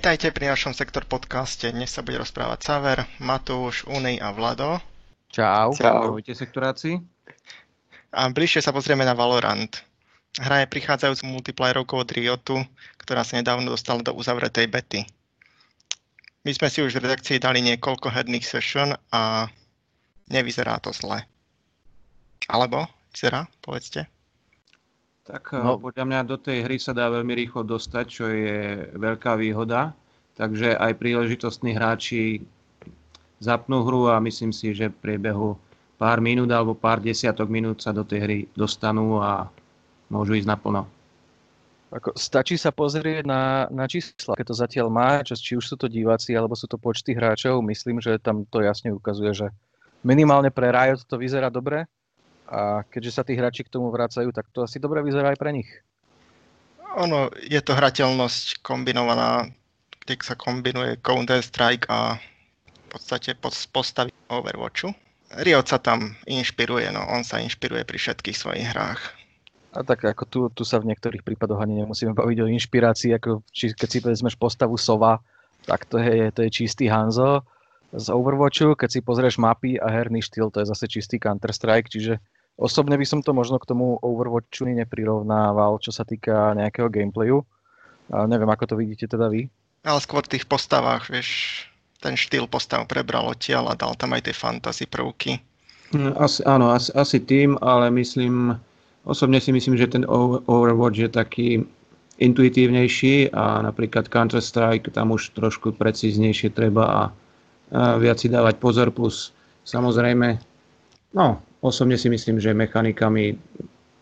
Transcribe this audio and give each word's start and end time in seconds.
Vítajte 0.00 0.32
pri 0.32 0.48
našom 0.48 0.72
Sektor 0.72 1.04
podcaste. 1.04 1.68
Dnes 1.76 1.92
sa 1.92 2.00
bude 2.00 2.16
rozprávať 2.16 2.64
Saver, 2.64 3.04
Matúš, 3.20 3.84
Unej 3.84 4.16
a 4.16 4.32
Vlado. 4.32 4.80
Čau. 5.28 5.76
Čau. 5.76 6.16
Ahojte 6.16 6.32
sektoráci. 6.32 7.04
A 8.08 8.32
bližšie 8.32 8.64
sa 8.64 8.72
pozrieme 8.72 9.04
na 9.04 9.12
Valorant. 9.12 9.68
Hra 10.40 10.64
je 10.64 10.72
prichádzajúc 10.72 11.20
multiplayerovkou 11.20 12.00
od 12.00 12.08
Riotu, 12.16 12.56
ktorá 12.96 13.28
sa 13.28 13.36
nedávno 13.36 13.68
dostala 13.68 14.00
do 14.00 14.16
uzavretej 14.16 14.72
bety. 14.72 15.04
My 16.48 16.56
sme 16.56 16.72
si 16.72 16.80
už 16.80 16.96
v 16.96 17.04
redakcii 17.04 17.36
dali 17.36 17.60
niekoľko 17.60 18.08
herných 18.08 18.48
session 18.48 18.96
a 19.12 19.52
nevyzerá 20.32 20.80
to 20.80 20.96
zle. 20.96 21.28
Alebo? 22.48 22.88
Vyzerá? 23.12 23.44
Povedzte. 23.60 24.08
Tak 25.30 25.54
no. 25.62 25.78
podľa 25.78 26.04
mňa 26.10 26.20
do 26.26 26.34
tej 26.34 26.66
hry 26.66 26.76
sa 26.82 26.90
dá 26.90 27.06
veľmi 27.06 27.30
rýchlo 27.38 27.62
dostať, 27.62 28.04
čo 28.10 28.26
je 28.26 28.90
veľká 28.98 29.38
výhoda. 29.38 29.94
Takže 30.34 30.74
aj 30.74 30.98
príležitostní 30.98 31.78
hráči 31.78 32.42
zapnú 33.38 33.86
hru 33.86 34.10
a 34.10 34.18
myslím 34.18 34.50
si, 34.50 34.74
že 34.74 34.90
v 34.90 34.98
priebehu 34.98 35.54
pár 36.00 36.18
minút 36.18 36.50
alebo 36.50 36.74
pár 36.74 36.98
desiatok 36.98 37.46
minút 37.46 37.84
sa 37.84 37.94
do 37.94 38.02
tej 38.02 38.20
hry 38.24 38.38
dostanú 38.56 39.22
a 39.22 39.46
môžu 40.10 40.34
ísť 40.34 40.48
naplno. 40.50 40.88
Ako, 41.90 42.14
stačí 42.14 42.54
sa 42.54 42.70
pozrieť 42.70 43.26
na, 43.26 43.66
na 43.70 43.84
čísla, 43.90 44.38
keď 44.38 44.46
to 44.46 44.56
zatiaľ 44.56 44.88
má, 44.94 45.26
či 45.26 45.58
už 45.58 45.64
sú 45.66 45.74
to 45.74 45.90
diváci 45.90 46.38
alebo 46.38 46.54
sú 46.54 46.70
to 46.70 46.78
počty 46.78 47.18
hráčov. 47.18 47.58
Myslím, 47.66 47.98
že 47.98 48.18
tam 48.22 48.46
to 48.46 48.62
jasne 48.62 48.94
ukazuje, 48.94 49.34
že 49.34 49.46
minimálne 50.06 50.54
pre 50.54 50.70
Riot 50.70 51.02
to 51.06 51.18
vyzerá 51.18 51.50
dobre 51.50 51.90
a 52.50 52.82
keďže 52.90 53.14
sa 53.14 53.22
tí 53.22 53.38
hráči 53.38 53.62
k 53.62 53.70
tomu 53.70 53.94
vracajú, 53.94 54.34
tak 54.34 54.50
to 54.50 54.66
asi 54.66 54.82
dobre 54.82 55.00
vyzerá 55.06 55.30
aj 55.30 55.38
pre 55.38 55.54
nich. 55.54 55.70
Ono, 56.98 57.30
je 57.38 57.62
to 57.62 57.78
hrateľnosť 57.78 58.66
kombinovaná, 58.66 59.46
keď 60.02 60.18
sa 60.26 60.34
kombinuje 60.34 60.98
Counter-Strike 60.98 61.86
a 61.86 62.18
v 62.66 62.86
podstate 62.90 63.38
postavy 63.70 64.10
Overwatchu. 64.26 64.90
Riot 65.38 65.70
sa 65.70 65.78
tam 65.78 66.18
inšpiruje, 66.26 66.90
no 66.90 67.06
on 67.06 67.22
sa 67.22 67.38
inšpiruje 67.38 67.86
pri 67.86 67.98
všetkých 68.02 68.34
svojich 68.34 68.66
hrách. 68.74 68.98
A 69.70 69.86
tak 69.86 70.02
ako 70.02 70.24
tu, 70.26 70.40
tu 70.50 70.66
sa 70.66 70.82
v 70.82 70.90
niektorých 70.90 71.22
prípadoch 71.22 71.62
ani 71.62 71.78
nemusíme 71.86 72.10
baviť 72.10 72.38
o 72.42 72.50
inšpirácii, 72.50 73.14
ako 73.14 73.46
či, 73.54 73.70
keď 73.70 73.88
si 73.88 73.98
vezmeš 74.02 74.34
postavu 74.34 74.74
Sova, 74.74 75.22
tak 75.62 75.86
to 75.86 76.02
je, 76.02 76.34
to 76.34 76.42
je 76.42 76.50
čistý 76.50 76.90
Hanzo 76.90 77.46
z 77.94 78.10
Overwatchu, 78.10 78.74
keď 78.74 78.90
si 78.90 79.00
pozrieš 79.06 79.38
mapy 79.38 79.78
a 79.78 79.86
herný 79.86 80.26
štýl, 80.26 80.50
to 80.50 80.66
je 80.66 80.70
zase 80.74 80.90
čistý 80.90 81.22
Counter-Strike, 81.22 81.86
čiže 81.86 82.18
Osobne 82.60 83.00
by 83.00 83.06
som 83.08 83.24
to 83.24 83.32
možno 83.32 83.56
k 83.56 83.72
tomu 83.72 83.96
Overwatchu 84.04 84.68
neprirovnával, 84.68 85.80
čo 85.80 85.96
sa 85.96 86.04
týka 86.04 86.52
nejakého 86.52 86.92
gameplayu. 86.92 87.40
A 88.12 88.28
neviem, 88.28 88.52
ako 88.52 88.64
to 88.68 88.74
vidíte 88.76 89.08
teda 89.08 89.32
vy. 89.32 89.48
Ale 89.80 89.96
skôr 90.04 90.20
v 90.28 90.36
tých 90.36 90.44
postavách, 90.44 91.08
vieš, 91.08 91.64
ten 92.04 92.20
štýl 92.20 92.44
postav 92.44 92.84
prebral 92.84 93.32
odtiaľ 93.32 93.72
a 93.72 93.78
dal 93.80 93.96
tam 93.96 94.12
aj 94.12 94.28
tie 94.28 94.36
fantasy 94.36 94.84
prvky. 94.84 95.40
Hm, 95.96 96.20
asi, 96.20 96.44
áno, 96.44 96.68
asi, 96.68 96.92
asi 96.92 97.16
tým, 97.24 97.56
ale 97.64 97.88
myslím, 97.96 98.60
osobne 99.08 99.40
si 99.40 99.56
myslím, 99.56 99.80
že 99.80 99.88
ten 99.88 100.04
Overwatch 100.44 101.00
je 101.00 101.08
taký 101.08 101.48
intuitívnejší 102.20 103.32
a 103.32 103.64
napríklad 103.64 104.12
Counter-Strike 104.12 104.92
tam 104.92 105.16
už 105.16 105.32
trošku 105.32 105.72
precíznejšie 105.72 106.52
treba 106.52 106.84
a, 106.84 107.02
a 107.72 107.96
viac 107.96 108.20
si 108.20 108.28
dávať 108.28 108.60
pozor 108.60 108.92
plus 108.92 109.32
samozrejme, 109.64 110.36
no, 111.16 111.40
osobne 111.60 111.96
si 111.96 112.08
myslím, 112.08 112.40
že 112.40 112.56
mechanikami, 112.56 113.36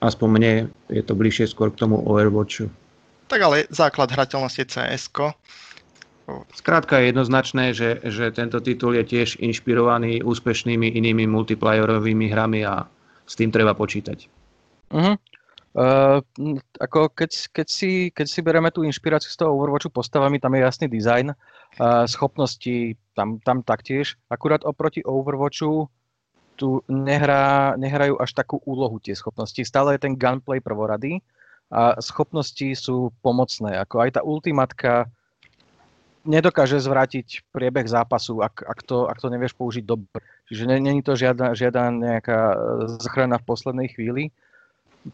aspoň 0.03 0.29
mne, 0.31 0.53
je 0.91 1.03
to 1.03 1.15
bližšie 1.15 1.51
skôr 1.51 1.71
k 1.75 1.81
tomu 1.81 1.99
Overwatchu. 2.03 2.71
Tak 3.29 3.41
ale 3.45 3.69
základ 3.69 4.09
hrateľnosti 4.09 4.65
cs 4.65 5.13
Skrátka 6.53 7.01
je 7.01 7.09
jednoznačné, 7.09 7.73
že, 7.73 8.05
že 8.05 8.29
tento 8.37 8.61
titul 8.61 8.93
je 9.01 9.05
tiež 9.05 9.41
inšpirovaný 9.41 10.21
úspešnými 10.21 10.93
inými 10.93 11.25
multiplayerovými 11.25 12.29
hrami 12.29 12.69
a 12.69 12.85
s 13.25 13.33
tým 13.33 13.49
treba 13.49 13.73
počítať. 13.73 14.29
Uh-huh. 14.93 15.17
Uh, 15.73 16.21
ako 16.81 17.13
keď, 17.17 17.49
keď, 17.53 17.69
si, 17.69 17.91
keď 18.13 18.27
si 18.29 18.41
bereme 18.45 18.69
tú 18.69 18.85
inšpiráciu 18.85 19.33
z 19.33 19.41
toho 19.41 19.57
Overwatchu 19.57 19.89
postavami, 19.89 20.37
tam 20.37 20.53
je 20.57 20.65
jasný 20.65 20.87
dizajn, 20.93 21.33
uh, 21.33 22.05
schopnosti 22.05 22.97
tam, 23.17 23.41
tam 23.41 23.65
taktiež. 23.65 24.21
Akurát 24.29 24.65
oproti 24.69 25.01
Overwatchu 25.05 25.89
tu 26.59 26.83
nehrá, 26.91 27.79
nehrajú 27.79 28.19
až 28.19 28.35
takú 28.35 28.59
úlohu 28.67 28.99
tie 28.99 29.15
schopnosti. 29.15 29.63
Stále 29.63 29.95
je 29.95 30.11
ten 30.11 30.19
gunplay 30.19 30.59
prvorady 30.59 31.23
a 31.71 31.95
schopnosti 32.03 32.75
sú 32.75 33.15
pomocné. 33.23 33.79
Ako 33.79 34.03
aj 34.03 34.19
tá 34.19 34.21
ultimatka 34.27 35.07
nedokáže 36.27 36.83
zvrátiť 36.83 37.47
priebeh 37.55 37.87
zápasu, 37.87 38.43
ak, 38.43 38.67
ak, 38.67 38.81
to, 38.83 39.07
ak 39.07 39.23
to 39.23 39.31
nevieš 39.31 39.55
použiť 39.55 39.85
dobre. 39.87 40.27
Čiže 40.51 40.65
není 40.67 41.01
to 41.01 41.15
žiadna, 41.15 41.55
žiadna 41.55 41.85
nejaká 41.95 42.41
e, 42.53 42.57
zachrana 42.99 43.39
v 43.39 43.49
poslednej 43.49 43.89
chvíli. 43.95 44.35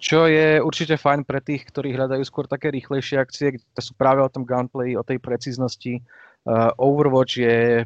Čo 0.00 0.26
je 0.26 0.58
určite 0.58 0.96
fajn 0.96 1.28
pre 1.28 1.44
tých, 1.44 1.68
ktorí 1.68 1.94
hľadajú 1.94 2.24
skôr 2.24 2.48
také 2.48 2.72
rýchlejšie 2.72 3.20
akcie, 3.20 3.60
kde 3.60 3.80
sú 3.84 3.92
práve 3.94 4.24
o 4.24 4.32
tom 4.32 4.42
gunplay, 4.42 4.96
o 4.96 5.06
tej 5.06 5.20
precíznosti. 5.20 6.00
Uh, 6.44 6.72
Overwatch 6.80 7.36
je 7.38 7.84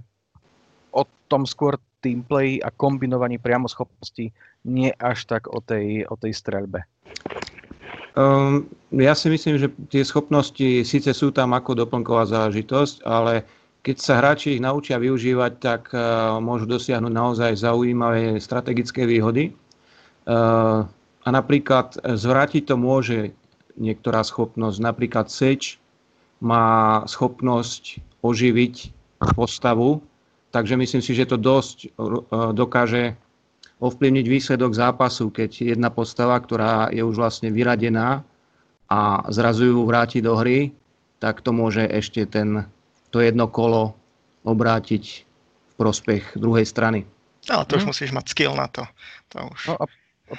o 0.95 1.03
tom 1.27 1.45
skôr 1.45 1.77
teamplay 2.01 2.63
a 2.63 2.71
kombinovaní 2.71 3.39
priamo 3.39 3.67
schopností, 3.67 4.31
nie 4.67 4.91
až 5.03 5.27
tak 5.27 5.51
o 5.51 5.59
tej, 5.63 6.07
o 6.07 6.15
tej 6.15 6.33
streľbe. 6.35 6.83
Um, 8.19 8.67
ja 8.91 9.15
si 9.15 9.31
myslím, 9.31 9.63
že 9.63 9.71
tie 9.95 10.03
schopnosti 10.03 10.83
síce 10.83 11.11
sú 11.15 11.31
tam 11.31 11.55
ako 11.55 11.87
doplnková 11.87 12.27
záležitosť, 12.27 13.07
ale 13.07 13.47
keď 13.87 13.97
sa 14.03 14.19
hráči 14.19 14.59
ich 14.59 14.65
naučia 14.65 14.99
využívať, 14.99 15.53
tak 15.63 15.83
uh, 15.95 16.43
môžu 16.43 16.67
dosiahnuť 16.67 17.13
naozaj 17.15 17.63
zaujímavé 17.63 18.43
strategické 18.43 19.07
výhody. 19.07 19.55
Uh, 20.27 20.83
a 21.23 21.29
napríklad 21.31 21.95
zvrátiť 22.03 22.73
to 22.73 22.77
môže 22.81 23.19
niektorá 23.79 24.27
schopnosť. 24.27 24.79
Napríklad 24.83 25.31
Seč 25.31 25.79
má 26.43 27.03
schopnosť 27.07 28.03
oživiť 28.27 28.91
postavu 29.39 30.03
Takže 30.49 30.81
myslím 30.81 31.03
si, 31.05 31.13
že 31.13 31.29
to 31.29 31.37
dosť 31.37 31.77
e, 31.85 31.89
dokáže 32.57 33.17
ovplyvniť 33.79 34.27
výsledok 34.27 34.75
zápasu, 34.75 35.31
keď 35.31 35.77
jedna 35.77 35.89
postava, 35.93 36.35
ktorá 36.41 36.91
je 36.91 37.05
už 37.05 37.15
vlastne 37.15 37.53
vyradená 37.55 38.27
a 38.91 39.23
zrazu 39.31 39.71
ju 39.71 39.87
vráti 39.87 40.19
do 40.19 40.35
hry, 40.35 40.75
tak 41.23 41.45
to 41.45 41.55
môže 41.55 41.87
ešte 41.87 42.27
ten, 42.27 42.67
to 43.15 43.23
jedno 43.23 43.47
kolo 43.47 43.95
obrátiť 44.43 45.05
v 45.69 45.73
prospech 45.79 46.35
druhej 46.35 46.67
strany. 46.67 47.07
Ale 47.47 47.65
to 47.69 47.79
už 47.79 47.87
hmm. 47.87 47.91
musíš 47.95 48.11
mať 48.11 48.27
skill 48.35 48.53
na 48.59 48.67
to. 48.67 48.83
to 49.31 49.39
už. 49.47 49.61
No 49.71 49.75
a 49.79 49.85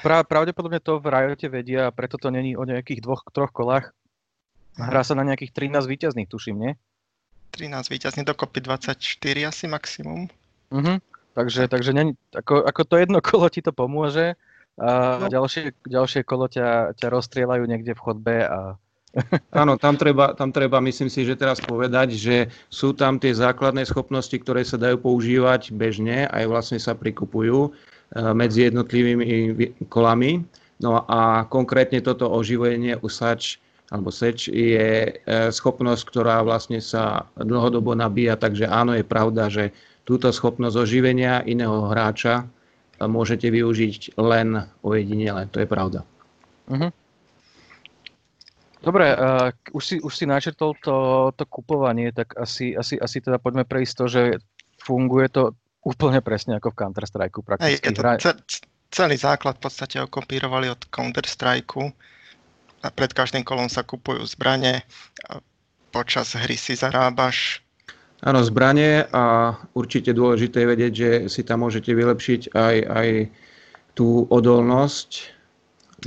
pra, 0.03 0.21
pravdepodobne 0.27 0.83
to 0.83 0.99
v 0.99 1.07
Riote 1.07 1.47
vedia, 1.47 1.89
preto 1.95 2.19
to 2.19 2.27
není 2.29 2.59
o 2.59 2.67
nejakých 2.67 2.99
dvoch, 3.01 3.23
troch 3.31 3.53
kolách. 3.55 3.95
Hrá 4.75 5.03
sa 5.03 5.15
na 5.15 5.27
nejakých 5.27 5.71
13 5.71 5.83
víťazných, 5.87 6.29
tuším, 6.31 6.57
nie? 6.59 6.71
13 7.51 7.89
víťazní, 7.89 8.21
dokopy 8.25 8.61
24 8.61 8.97
asi 9.45 9.65
maximum. 9.67 10.27
Uh-huh. 10.71 10.97
Takže, 11.33 11.67
takže 11.67 11.93
ne, 11.93 12.13
ako, 12.35 12.65
ako 12.65 12.81
to 12.85 12.95
jedno 12.97 13.19
kolo 13.25 13.49
ti 13.49 13.61
to 13.61 13.71
pomôže 13.71 14.35
a 14.79 15.19
no. 15.19 15.27
ďalšie, 15.27 15.75
ďalšie 15.83 16.23
kolo 16.23 16.47
ťa, 16.47 16.95
ťa 16.95 17.07
rozstrieľajú 17.11 17.63
niekde 17.67 17.93
v 17.93 18.03
chodbe 18.03 18.35
a 18.47 18.79
Áno, 19.57 19.73
tam 19.81 19.97
treba, 19.97 20.37
tam 20.37 20.53
treba, 20.53 20.77
myslím 20.85 21.09
si, 21.09 21.25
že 21.25 21.33
teraz 21.33 21.57
povedať, 21.57 22.13
že 22.13 22.53
sú 22.69 22.93
tam 22.93 23.17
tie 23.17 23.33
základné 23.33 23.81
schopnosti, 23.89 24.37
ktoré 24.37 24.61
sa 24.61 24.77
dajú 24.77 25.01
používať 25.01 25.73
bežne, 25.73 26.29
aj 26.29 26.45
vlastne 26.45 26.77
sa 26.77 26.93
prikupujú 26.93 27.69
eh, 27.69 28.33
medzi 28.37 28.69
jednotlivými 28.69 29.25
kolami. 29.89 30.45
No 30.79 31.03
a 31.09 31.43
konkrétne 31.49 31.99
toto 31.99 32.29
oživenie 32.29 33.01
usač 33.01 33.59
alebo 33.89 34.13
seč 34.13 34.47
je 34.53 35.09
e, 35.09 35.11
schopnosť, 35.49 36.03
ktorá 36.05 36.45
vlastne 36.45 36.77
sa 36.77 37.25
dlhodobo 37.33 37.97
nabíja, 37.97 38.37
takže 38.37 38.69
áno, 38.69 38.93
je 38.93 39.01
pravda, 39.01 39.49
že 39.49 39.73
túto 40.05 40.29
schopnosť 40.29 40.77
oživenia 40.77 41.41
iného 41.41 41.89
hráča 41.89 42.45
e, 42.45 42.45
môžete 43.09 43.49
využiť 43.49 44.17
len 44.21 44.61
ojedinele, 44.85 45.49
to 45.49 45.65
je 45.65 45.67
pravda. 45.67 46.05
Uh-huh. 46.69 46.93
Dobre, 48.79 49.11
uh, 49.11 49.51
už, 49.75 49.83
si, 49.83 49.95
už 49.99 50.13
si 50.15 50.23
načrtol 50.23 50.71
to, 50.79 50.95
to 51.35 51.43
kupovanie, 51.51 52.15
tak 52.15 52.31
asi, 52.39 52.71
asi, 52.79 52.95
asi 52.95 53.19
teda 53.19 53.35
poďme 53.35 53.67
prejsť 53.67 53.93
to, 53.99 54.05
že 54.07 54.21
funguje 54.79 55.27
to 55.27 55.51
úplne 55.83 56.23
presne 56.23 56.55
ako 56.55 56.71
v 56.71 56.79
Counter-Strike 56.87 57.43
prakticky. 57.43 57.75
Hej, 57.75 57.83
je 57.83 58.23
to 58.23 58.31
celý 58.87 59.19
základ 59.19 59.59
v 59.59 59.63
podstate 59.67 59.99
okopírovali 59.99 60.71
od 60.71 60.87
Counter-Strike 60.87 61.75
a 62.83 62.87
pred 62.91 63.11
každým 63.11 63.43
kolom 63.43 63.67
sa 63.67 63.83
kupujú 63.83 64.23
zbranie, 64.27 64.83
a 65.27 65.43
počas 65.89 66.37
hry 66.37 66.55
si 66.55 66.77
zarábaš. 66.77 67.63
Áno, 68.19 68.43
zbranie 68.43 69.07
a 69.15 69.55
určite 69.71 70.11
dôležité 70.11 70.63
je 70.63 70.71
vedieť, 70.75 70.93
že 70.93 71.09
si 71.31 71.41
tam 71.47 71.63
môžete 71.63 71.95
vylepšiť 71.95 72.51
aj, 72.51 72.75
aj 72.87 73.09
tú 73.95 74.27
odolnosť. 74.27 75.39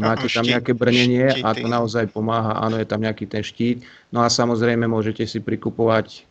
Máte 0.00 0.28
tam 0.28 0.44
nejaké 0.44 0.72
brnenie 0.76 1.44
a 1.44 1.52
to 1.52 1.68
naozaj 1.68 2.08
pomáha. 2.12 2.56
Áno, 2.60 2.80
je 2.80 2.88
tam 2.88 3.04
nejaký 3.04 3.28
ten 3.28 3.44
štít. 3.44 3.84
No 4.12 4.24
a 4.24 4.32
samozrejme 4.32 4.88
môžete 4.88 5.24
si 5.24 5.40
prikupovať 5.40 6.24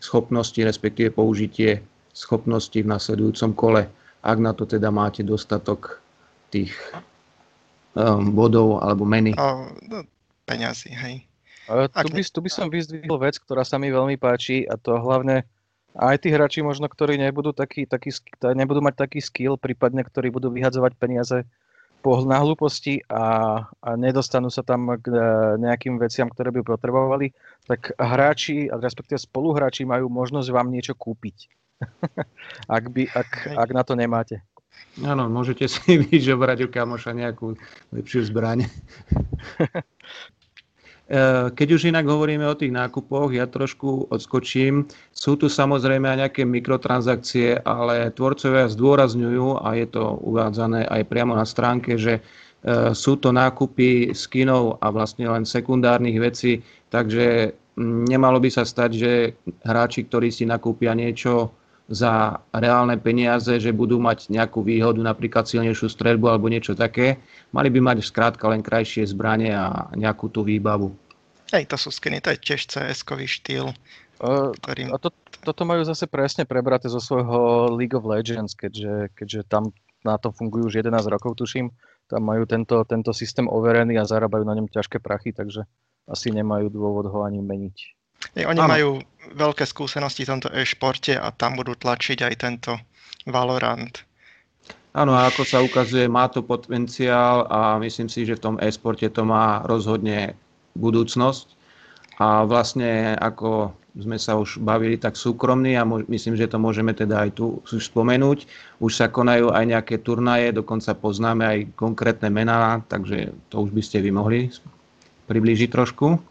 schopnosti, 0.00 0.60
respektíve 0.60 1.12
použitie 1.12 1.80
schopnosti 2.12 2.76
v 2.76 2.88
nasledujúcom 2.88 3.52
kole, 3.56 3.82
ak 4.24 4.38
na 4.40 4.52
to 4.52 4.64
teda 4.64 4.88
máte 4.88 5.24
dostatok 5.24 6.00
tých 6.48 6.72
um, 7.94 8.30
bodov 8.34 8.82
alebo 8.82 9.02
meny. 9.06 9.32
O, 9.38 9.70
no, 9.90 10.04
peňazí, 10.46 10.92
hej. 10.92 11.24
Ale 11.64 11.88
tu, 11.88 12.08
by, 12.12 12.20
tu 12.20 12.40
by 12.44 12.50
som 12.52 12.68
vyzdvihol 12.68 13.16
vec, 13.16 13.40
ktorá 13.40 13.64
sa 13.64 13.80
mi 13.80 13.88
veľmi 13.88 14.20
páči 14.20 14.68
a 14.68 14.76
to 14.76 15.00
hlavne 15.00 15.48
aj 15.96 16.26
tí 16.26 16.28
hráči 16.28 16.60
možno, 16.60 16.90
ktorí 16.90 17.16
nebudú, 17.16 17.54
taký, 17.54 17.86
taký, 17.86 18.12
nebudú 18.42 18.82
mať 18.82 19.06
taký 19.06 19.22
skill, 19.22 19.54
prípadne 19.56 20.02
ktorí 20.02 20.28
budú 20.28 20.50
vyhadzovať 20.50 20.92
peniaze 20.98 21.46
po 22.04 22.20
na 22.20 22.36
hlúposti 22.36 23.00
a, 23.08 23.24
a 23.80 23.90
nedostanú 23.96 24.52
sa 24.52 24.60
tam 24.60 24.92
k 25.00 25.08
e, 25.08 25.16
nejakým 25.56 25.96
veciam, 25.96 26.28
ktoré 26.28 26.52
by 26.52 26.60
potrebovali, 26.60 27.32
tak 27.64 27.96
hráči, 27.96 28.68
respektíve 28.68 29.16
spoluhráči 29.16 29.88
majú 29.88 30.12
možnosť 30.12 30.52
vám 30.52 30.68
niečo 30.68 30.92
kúpiť. 30.92 31.48
ak, 32.76 32.84
by, 32.92 33.08
ak, 33.08 33.30
ak 33.56 33.70
na 33.72 33.82
to 33.88 33.96
nemáte. 33.96 34.44
Áno, 35.02 35.26
môžete 35.26 35.66
si 35.66 35.98
vyžobrať 36.06 36.66
u 36.66 36.68
kamoša 36.70 37.10
nejakú 37.16 37.58
lepšiu 37.90 38.30
zbraň. 38.30 38.68
E, 41.04 41.52
keď 41.52 41.68
už 41.76 41.92
inak 41.92 42.08
hovoríme 42.08 42.48
o 42.48 42.56
tých 42.56 42.72
nákupoch, 42.72 43.28
ja 43.36 43.44
trošku 43.44 44.08
odskočím. 44.08 44.88
Sú 45.12 45.36
tu 45.36 45.52
samozrejme 45.52 46.08
aj 46.08 46.18
nejaké 46.24 46.48
mikrotransakcie, 46.48 47.60
ale 47.60 48.08
tvorcovia 48.16 48.72
zdôrazňujú, 48.72 49.60
a 49.60 49.76
je 49.76 49.86
to 49.92 50.16
uvádzané 50.24 50.88
aj 50.88 51.04
priamo 51.04 51.36
na 51.36 51.44
stránke, 51.44 52.00
že 52.00 52.24
e, 52.64 52.96
sú 52.96 53.20
to 53.20 53.36
nákupy 53.36 54.16
skinov 54.16 54.80
a 54.80 54.88
vlastne 54.88 55.28
len 55.28 55.44
sekundárnych 55.44 56.16
vecí, 56.16 56.64
takže 56.88 57.52
nemalo 58.08 58.40
by 58.40 58.48
sa 58.48 58.64
stať, 58.64 58.90
že 58.96 59.12
hráči, 59.60 60.08
ktorí 60.08 60.32
si 60.32 60.48
nakúpia 60.48 60.96
niečo 60.96 61.52
za 61.84 62.40
reálne 62.48 62.96
peniaze, 62.96 63.60
že 63.60 63.68
budú 63.68 64.00
mať 64.00 64.32
nejakú 64.32 64.64
výhodu, 64.64 64.96
napríklad 65.04 65.44
silnejšiu 65.44 65.92
streľbu 65.92 66.26
alebo 66.32 66.48
niečo 66.48 66.72
také. 66.72 67.20
Mali 67.52 67.68
by 67.68 67.92
mať 67.92 67.96
skrátka 68.00 68.48
len 68.48 68.64
krajšie 68.64 69.04
zbranie 69.04 69.52
a 69.52 69.92
nejakú 69.92 70.32
tú 70.32 70.40
výbavu. 70.40 70.96
Hej, 71.52 71.68
to 71.68 71.76
sú 71.76 71.92
skiny, 71.92 72.24
to 72.24 72.32
je 72.32 72.40
tiež 72.40 72.72
CS-kový 72.72 73.28
štýl. 73.28 73.76
Uh, 74.16 74.56
ktorým... 74.64 74.94
A 74.94 74.96
to, 74.96 75.12
toto 75.44 75.68
majú 75.68 75.84
zase 75.84 76.08
presne 76.08 76.48
prebraté 76.48 76.88
zo 76.88 77.02
svojho 77.02 77.68
League 77.76 77.92
of 77.92 78.08
Legends, 78.08 78.56
keďže, 78.56 79.12
keďže 79.12 79.44
tam 79.44 79.68
na 80.04 80.16
to 80.16 80.32
fungujú 80.32 80.72
už 80.72 80.80
11 80.80 81.04
rokov, 81.08 81.36
tuším. 81.36 81.68
Tam 82.08 82.20
majú 82.24 82.44
tento, 82.44 82.80
tento 82.84 83.12
systém 83.16 83.48
overený 83.48 83.96
a 84.00 84.08
zarábajú 84.08 84.44
na 84.44 84.56
ňom 84.56 84.68
ťažké 84.68 85.00
prachy, 85.00 85.32
takže 85.32 85.64
asi 86.04 86.28
nemajú 86.32 86.68
dôvod 86.68 87.08
ho 87.08 87.24
ani 87.24 87.40
meniť. 87.40 87.76
Oni 88.36 88.60
ano. 88.60 88.70
majú 88.70 88.90
veľké 89.34 89.64
skúsenosti 89.64 90.24
v 90.24 90.30
tomto 90.36 90.48
e-športe 90.52 91.16
a 91.16 91.28
tam 91.34 91.56
budú 91.56 91.74
tlačiť 91.76 92.18
aj 92.24 92.34
tento 92.38 92.72
Valorant. 93.24 94.04
Áno, 94.94 95.10
a 95.10 95.26
ako 95.26 95.42
sa 95.42 95.58
ukazuje, 95.58 96.06
má 96.06 96.30
to 96.30 96.44
potenciál 96.44 97.50
a 97.50 97.82
myslím 97.82 98.06
si, 98.06 98.22
že 98.22 98.38
v 98.38 98.44
tom 98.46 98.56
e-sporte 98.62 99.10
to 99.10 99.26
má 99.26 99.66
rozhodne 99.66 100.38
budúcnosť. 100.78 101.50
A 102.22 102.46
vlastne, 102.46 103.18
ako 103.18 103.74
sme 103.98 104.22
sa 104.22 104.38
už 104.38 104.62
bavili 104.62 104.94
tak 104.94 105.18
súkromný 105.18 105.74
a 105.74 105.82
myslím, 105.86 106.38
že 106.38 106.46
to 106.46 106.62
môžeme 106.62 106.94
teda 106.94 107.26
aj 107.26 107.30
tu 107.34 107.58
už 107.66 107.90
spomenúť. 107.90 108.46
Už 108.78 108.94
sa 108.94 109.10
konajú 109.10 109.50
aj 109.50 109.64
nejaké 109.66 109.98
turnaje, 109.98 110.54
dokonca 110.54 110.94
poznáme 110.94 111.42
aj 111.42 111.58
konkrétne 111.74 112.30
mená, 112.30 112.78
takže 112.86 113.34
to 113.50 113.66
už 113.66 113.74
by 113.74 113.82
ste 113.82 113.98
vy 113.98 114.14
mohli 114.14 114.50
priblížiť 115.26 115.74
trošku. 115.74 116.22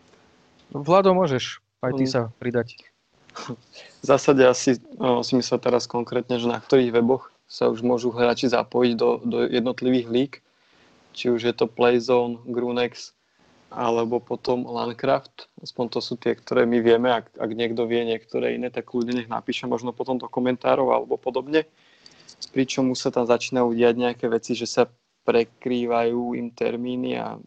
Vlado, 0.72 1.12
môžeš 1.12 1.63
aj 1.84 1.92
ty 2.00 2.06
sa 2.08 2.32
pridať. 2.40 2.80
V 4.02 4.06
zásade 4.06 4.46
asi 4.46 4.78
no, 4.96 5.26
si 5.26 5.34
myslel 5.36 5.60
teraz 5.60 5.90
konkrétne, 5.90 6.38
že 6.38 6.48
na 6.48 6.62
ktorých 6.62 6.94
weboch 6.94 7.34
sa 7.50 7.68
už 7.70 7.82
môžu 7.82 8.14
hráči 8.14 8.50
zapojiť 8.50 8.94
do, 8.96 9.10
do 9.26 9.38
jednotlivých 9.46 10.08
lík, 10.10 10.34
či 11.14 11.30
už 11.30 11.42
je 11.46 11.54
to 11.54 11.70
Playzone, 11.70 12.42
Grunex, 12.46 13.14
alebo 13.74 14.22
potom 14.22 14.70
Landcraft, 14.70 15.50
aspoň 15.66 15.86
to 15.98 16.00
sú 16.02 16.14
tie, 16.22 16.38
ktoré 16.38 16.70
my 16.70 16.78
vieme, 16.78 17.10
ak, 17.10 17.34
ak 17.34 17.52
niekto 17.58 17.90
vie 17.90 18.06
niektoré 18.06 18.54
iné, 18.54 18.70
tak 18.70 18.94
ľudia 18.94 19.18
nech 19.18 19.30
napíše 19.30 19.66
možno 19.66 19.90
potom 19.90 20.22
do 20.22 20.30
komentárov 20.30 20.94
alebo 20.94 21.18
podobne. 21.18 21.66
Pričom 22.54 22.94
už 22.94 23.10
sa 23.10 23.10
tam 23.10 23.26
začínajú 23.26 23.74
diať 23.74 23.96
nejaké 23.98 24.26
veci, 24.30 24.54
že 24.54 24.70
sa 24.70 24.86
prekrývajú 25.26 26.38
im 26.38 26.54
termíny 26.54 27.18
a 27.18 27.42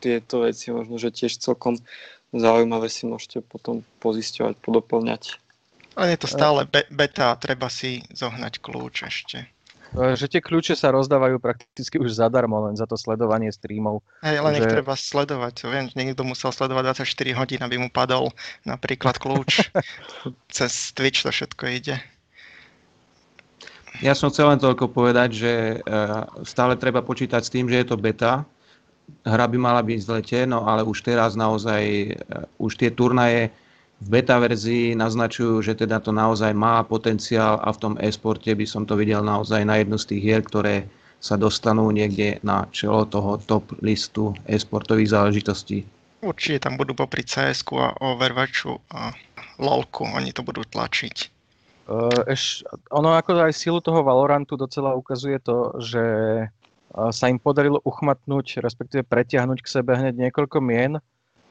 tieto 0.00 0.48
veci 0.48 0.72
možno, 0.72 0.96
že 0.96 1.12
tiež 1.12 1.36
celkom 1.36 1.76
zaujímavé 2.32 2.86
si 2.90 3.06
môžete 3.06 3.42
potom 3.42 3.82
pozisťovať, 3.98 4.54
podoplňať. 4.62 5.22
Ale 5.98 6.14
je 6.14 6.18
to 6.22 6.28
stále 6.30 6.62
be- 6.70 6.86
beta, 6.90 7.34
treba 7.36 7.66
si 7.66 8.06
zohnať 8.14 8.62
kľúč 8.62 9.04
ešte. 9.04 9.50
E, 9.90 10.14
že 10.14 10.30
tie 10.30 10.38
kľúče 10.38 10.78
sa 10.78 10.94
rozdávajú 10.94 11.42
prakticky 11.42 11.98
už 11.98 12.14
zadarmo, 12.14 12.62
len 12.70 12.78
za 12.78 12.86
to 12.86 12.94
sledovanie 12.94 13.50
streamov. 13.50 14.06
Hej, 14.22 14.38
len 14.38 14.54
že... 14.62 14.70
treba 14.70 14.94
sledovať. 14.94 15.66
Viem, 15.66 15.86
niekto 15.98 16.22
musel 16.22 16.54
sledovať 16.54 17.02
24 17.02 17.34
hodín, 17.34 17.60
aby 17.60 17.76
mu 17.76 17.90
padol 17.90 18.30
napríklad 18.62 19.18
kľúč. 19.18 19.74
Cez 20.56 20.94
Twitch 20.94 21.26
to 21.26 21.34
všetko 21.34 21.64
ide. 21.74 21.98
Ja 24.00 24.14
som 24.14 24.30
chcel 24.30 24.48
len 24.48 24.62
toľko 24.62 24.94
povedať, 24.94 25.28
že 25.34 25.52
e, 25.52 25.76
stále 26.46 26.78
treba 26.78 27.02
počítať 27.02 27.42
s 27.42 27.52
tým, 27.52 27.66
že 27.66 27.82
je 27.82 27.86
to 27.90 27.98
beta. 27.98 28.46
Hra 29.24 29.46
by 29.46 29.58
mala 29.60 29.82
byť 29.84 30.00
v 30.02 30.10
lete, 30.18 30.40
no 30.48 30.64
ale 30.64 30.82
už 30.86 31.04
teraz 31.04 31.36
naozaj, 31.36 31.82
e, 31.82 32.12
už 32.58 32.80
tie 32.80 32.90
turnaje 32.90 33.52
v 34.00 34.08
beta 34.08 34.40
verzii 34.40 34.96
naznačujú, 34.96 35.60
že 35.60 35.76
teda 35.76 36.00
to 36.00 36.08
naozaj 36.08 36.56
má 36.56 36.80
potenciál 36.82 37.60
a 37.60 37.68
v 37.68 37.80
tom 37.80 37.94
e-sporte 38.00 38.48
by 38.56 38.64
som 38.64 38.88
to 38.88 38.96
videl 38.96 39.20
naozaj 39.20 39.60
na 39.60 39.76
jednu 39.76 40.00
z 40.00 40.08
tých 40.08 40.22
hier, 40.24 40.40
ktoré 40.40 40.88
sa 41.20 41.36
dostanú 41.36 41.92
niekde 41.92 42.40
na 42.40 42.64
čelo 42.72 43.04
toho 43.04 43.36
top 43.44 43.76
listu 43.84 44.32
e-sportových 44.48 45.12
záležitostí. 45.12 45.84
Určite 46.24 46.64
tam 46.68 46.80
budú 46.80 46.96
popri 46.96 47.24
cs 47.24 47.60
a 47.76 47.92
Overwatchu 48.00 48.80
a 48.92 49.12
LoLku, 49.60 50.08
oni 50.08 50.32
to 50.32 50.40
budú 50.40 50.64
tlačiť. 50.64 51.16
Uh, 51.90 52.24
eš, 52.28 52.64
ono 52.88 53.12
ako 53.18 53.36
aj 53.36 53.52
silu 53.52 53.84
toho 53.84 54.00
Valorantu 54.00 54.56
docela 54.56 54.96
ukazuje 54.96 55.36
to, 55.44 55.76
že 55.82 56.02
sa 56.90 57.24
im 57.30 57.38
podarilo 57.38 57.78
uchmatnúť, 57.86 58.58
respektíve 58.58 59.06
pretiahnuť 59.06 59.58
k 59.62 59.72
sebe 59.78 59.94
hneď 59.94 60.28
niekoľko 60.28 60.58
mien, 60.58 60.98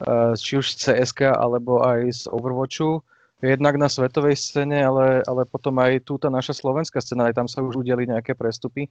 Eh, 0.00 0.32
či 0.32 0.56
už 0.56 0.72
z 0.72 0.96
CSK 0.96 1.36
alebo 1.36 1.84
aj 1.84 2.24
z 2.24 2.32
Overwatchu, 2.32 3.04
jednak 3.44 3.76
na 3.76 3.84
svetovej 3.84 4.32
scéne, 4.32 4.80
ale, 4.80 5.20
ale 5.28 5.44
potom 5.44 5.76
aj 5.76 6.08
túto 6.08 6.32
naša 6.32 6.56
slovenská 6.56 7.04
scéna, 7.04 7.28
aj 7.28 7.36
tam 7.36 7.48
sa 7.48 7.60
už 7.60 7.84
udeli 7.84 8.08
nejaké 8.08 8.32
prestupy. 8.32 8.88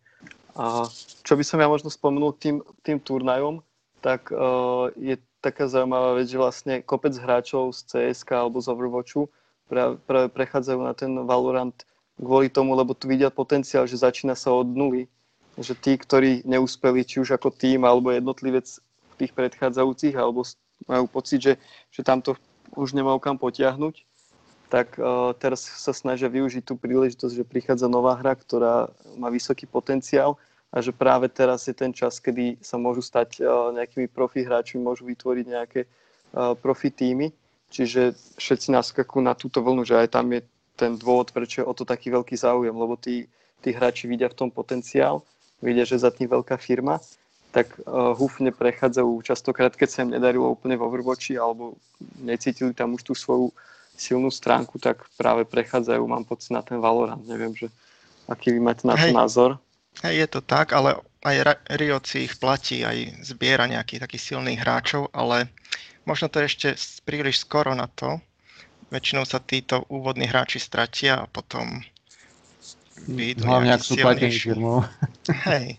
A 0.54 0.86
čo 1.26 1.34
by 1.34 1.42
som 1.42 1.58
ja 1.58 1.66
možno 1.66 1.90
spomenul 1.90 2.38
tým, 2.38 2.62
tým 2.86 3.02
turnajom, 3.02 3.66
tak 4.06 4.30
uh, 4.30 4.94
je 5.02 5.18
taká 5.42 5.66
zaujímavá 5.66 6.22
vec, 6.22 6.30
že 6.30 6.38
vlastne 6.38 6.86
kopec 6.86 7.18
hráčov 7.18 7.74
z 7.74 7.90
CSK 7.90 8.30
alebo 8.38 8.62
z 8.62 8.70
Overwatchu 8.70 9.26
práve, 9.66 9.98
práve 10.06 10.30
prechádzajú 10.30 10.80
na 10.86 10.94
ten 10.94 11.10
Valorant 11.26 11.74
kvôli 12.22 12.54
tomu, 12.54 12.78
lebo 12.78 12.94
tu 12.94 13.10
vidia 13.10 13.34
potenciál, 13.34 13.90
že 13.90 13.98
začína 13.98 14.38
sa 14.38 14.54
od 14.54 14.70
nuly. 14.70 15.10
Že 15.60 15.74
tí, 15.76 15.94
ktorí 16.00 16.32
neúspeli, 16.48 17.04
či 17.04 17.20
už 17.20 17.36
ako 17.36 17.52
tým 17.52 17.84
alebo 17.84 18.16
jednotlivec 18.16 18.80
v 18.80 19.16
tých 19.20 19.36
predchádzajúcich 19.36 20.16
alebo 20.16 20.48
majú 20.88 21.06
pocit, 21.12 21.44
že, 21.44 21.54
že 21.92 22.02
tamto 22.02 22.40
už 22.80 22.96
nemajú 22.96 23.20
kam 23.20 23.36
potiahnuť, 23.36 24.08
tak 24.70 24.96
uh, 25.02 25.34
teraz 25.36 25.66
sa 25.66 25.92
snažia 25.92 26.30
využiť 26.30 26.64
tú 26.64 26.78
príležitosť, 26.78 27.34
že 27.34 27.44
prichádza 27.44 27.90
nová 27.90 28.16
hra, 28.16 28.38
ktorá 28.38 28.88
má 29.18 29.28
vysoký 29.34 29.66
potenciál 29.66 30.38
a 30.70 30.78
že 30.80 30.94
práve 30.94 31.26
teraz 31.28 31.66
je 31.66 31.74
ten 31.74 31.90
čas, 31.90 32.22
kedy 32.22 32.62
sa 32.62 32.78
môžu 32.78 33.02
stať 33.02 33.42
uh, 33.42 33.74
nejakými 33.74 34.06
profi 34.06 34.46
hráčmi, 34.46 34.78
môžu 34.78 35.10
vytvoriť 35.10 35.46
nejaké 35.50 35.82
uh, 35.90 36.54
profi 36.54 36.94
týmy. 36.94 37.34
Čiže 37.74 38.14
všetci 38.38 38.70
naskakujú 38.74 39.22
na 39.26 39.34
túto 39.34 39.62
vlnu, 39.66 39.86
že 39.86 39.98
aj 39.98 40.14
tam 40.14 40.30
je 40.34 40.46
ten 40.78 40.96
dôvod, 40.96 41.34
prečo 41.34 41.62
je 41.62 41.68
o 41.68 41.74
to 41.74 41.84
taký 41.84 42.14
veľký 42.14 42.38
záujem, 42.38 42.74
lebo 42.74 42.94
tí, 42.96 43.26
tí 43.66 43.74
hráči 43.74 44.06
vidia 44.06 44.30
v 44.30 44.38
tom 44.46 44.50
potenciál, 44.54 45.26
vidia, 45.60 45.84
že 45.84 46.02
za 46.02 46.12
tým 46.12 46.32
veľká 46.32 46.58
firma 46.60 47.00
tak 47.50 47.82
uh, 47.82 48.14
húfne 48.14 48.54
prechádzajú 48.54 49.26
častokrát, 49.26 49.74
keď 49.74 49.90
sa 49.90 50.00
im 50.06 50.14
nedarilo 50.14 50.54
úplne 50.54 50.78
v 50.78 50.86
Overwatchi 50.86 51.34
alebo 51.34 51.82
necítili 52.22 52.78
tam 52.78 52.94
už 52.94 53.02
tú 53.10 53.14
svoju 53.18 53.50
silnú 53.98 54.30
stránku, 54.32 54.80
tak 54.80 55.04
práve 55.18 55.44
prechádzajú, 55.50 56.04
mám 56.06 56.24
pocit, 56.24 56.56
na 56.56 56.62
ten 56.64 56.80
Valorant. 56.80 57.26
Neviem, 57.26 57.52
že 57.52 57.68
aký 58.30 58.56
vy 58.56 58.62
máte 58.62 58.86
na 58.86 58.96
to 58.96 59.10
názor. 59.12 59.58
Hej, 60.06 60.16
je 60.24 60.28
to 60.30 60.42
tak, 60.46 60.72
ale 60.72 60.96
aj 61.26 61.60
Riot 61.76 62.06
si 62.08 62.30
ich 62.30 62.40
platí, 62.40 62.86
aj 62.86 63.28
zbiera 63.28 63.68
nejakých 63.68 64.08
takých 64.08 64.24
silných 64.32 64.62
hráčov, 64.64 65.12
ale 65.12 65.52
možno 66.08 66.32
to 66.32 66.40
je 66.40 66.48
ešte 66.48 66.68
príliš 67.04 67.44
skoro 67.44 67.76
na 67.76 67.92
to. 67.92 68.24
Väčšinou 68.94 69.28
sa 69.28 69.44
títo 69.44 69.84
úvodní 69.92 70.30
hráči 70.30 70.62
stratia 70.62 71.20
a 71.20 71.30
potom 71.30 71.84
výjdu 73.08 73.46
Hlavne, 73.46 73.72
ak 73.76 73.84
sú 73.86 73.96
platení 73.96 74.36
firmou. 74.36 74.84
Hej, 75.48 75.78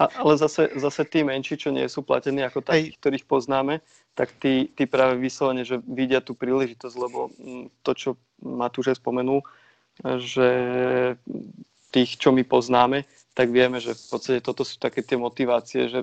A, 0.00 0.08
ale 0.22 0.32
zase, 0.38 0.70
zase 0.78 1.02
tí 1.04 1.26
menší, 1.26 1.58
čo 1.58 1.74
nie 1.74 1.84
sú 1.90 2.06
platení 2.06 2.46
ako 2.46 2.62
takí, 2.62 2.94
ktorých 2.96 3.26
poznáme, 3.26 3.82
tak 4.16 4.32
tí, 4.40 4.72
tí 4.72 4.88
práve 4.88 5.20
vyslovene, 5.20 5.66
že 5.66 5.82
vidia 5.84 6.24
tú 6.24 6.32
príležitosť, 6.32 6.96
lebo 6.96 7.28
mm, 7.36 7.84
to, 7.84 7.92
čo 7.92 8.08
Matúš 8.40 8.96
aj 8.96 9.00
spomenul, 9.00 9.40
že 10.20 10.48
tých, 11.92 12.20
čo 12.20 12.32
my 12.32 12.44
poznáme, 12.44 13.08
tak 13.36 13.52
vieme, 13.52 13.80
že 13.80 13.92
v 13.92 14.06
podstate 14.12 14.40
toto 14.40 14.64
sú 14.64 14.80
také 14.80 15.04
tie 15.04 15.20
motivácie, 15.20 15.88
že 15.92 16.00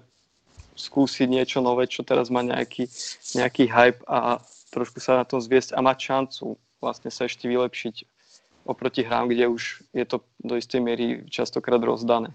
skúsiť 0.73 1.29
niečo 1.29 1.61
nové, 1.61 1.85
čo 1.85 2.01
teraz 2.01 2.33
má 2.33 2.41
nejaký, 2.41 2.89
nejaký 3.37 3.69
hype 3.69 4.01
a 4.09 4.41
trošku 4.73 4.97
sa 4.97 5.21
na 5.21 5.25
tom 5.25 5.37
zviesť 5.37 5.77
a 5.77 5.85
mať 5.85 5.97
šancu 6.01 6.57
vlastne 6.81 7.13
sa 7.13 7.29
ešte 7.29 7.45
vylepšiť 7.45 7.95
oproti 8.63 9.03
hrám, 9.03 9.27
kde 9.27 9.47
už 9.47 9.83
je 9.91 10.05
to 10.07 10.23
do 10.39 10.55
istej 10.55 10.79
miery 10.79 11.05
častokrát 11.27 11.83
rozdané. 11.83 12.31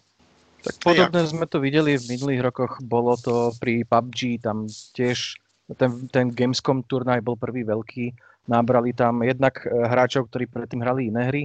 Tak 0.62 0.74
podobne 0.82 1.22
sme 1.24 1.46
to 1.46 1.62
videli 1.62 1.94
v 1.94 2.18
minulých 2.18 2.50
rokoch, 2.50 2.72
bolo 2.82 3.14
to 3.14 3.54
pri 3.62 3.86
PUBG, 3.86 4.42
tam 4.42 4.66
tiež 4.68 5.38
ten, 5.76 6.10
ten 6.10 6.32
Gamescom 6.32 6.82
turnaj 6.82 7.22
bol 7.22 7.38
prvý 7.38 7.62
veľký, 7.62 8.16
nabrali 8.50 8.96
tam 8.96 9.22
jednak 9.22 9.62
eh, 9.62 9.70
hráčov, 9.70 10.32
ktorí 10.32 10.48
predtým 10.48 10.80
hrali 10.82 11.12
iné 11.12 11.22
hry, 11.28 11.42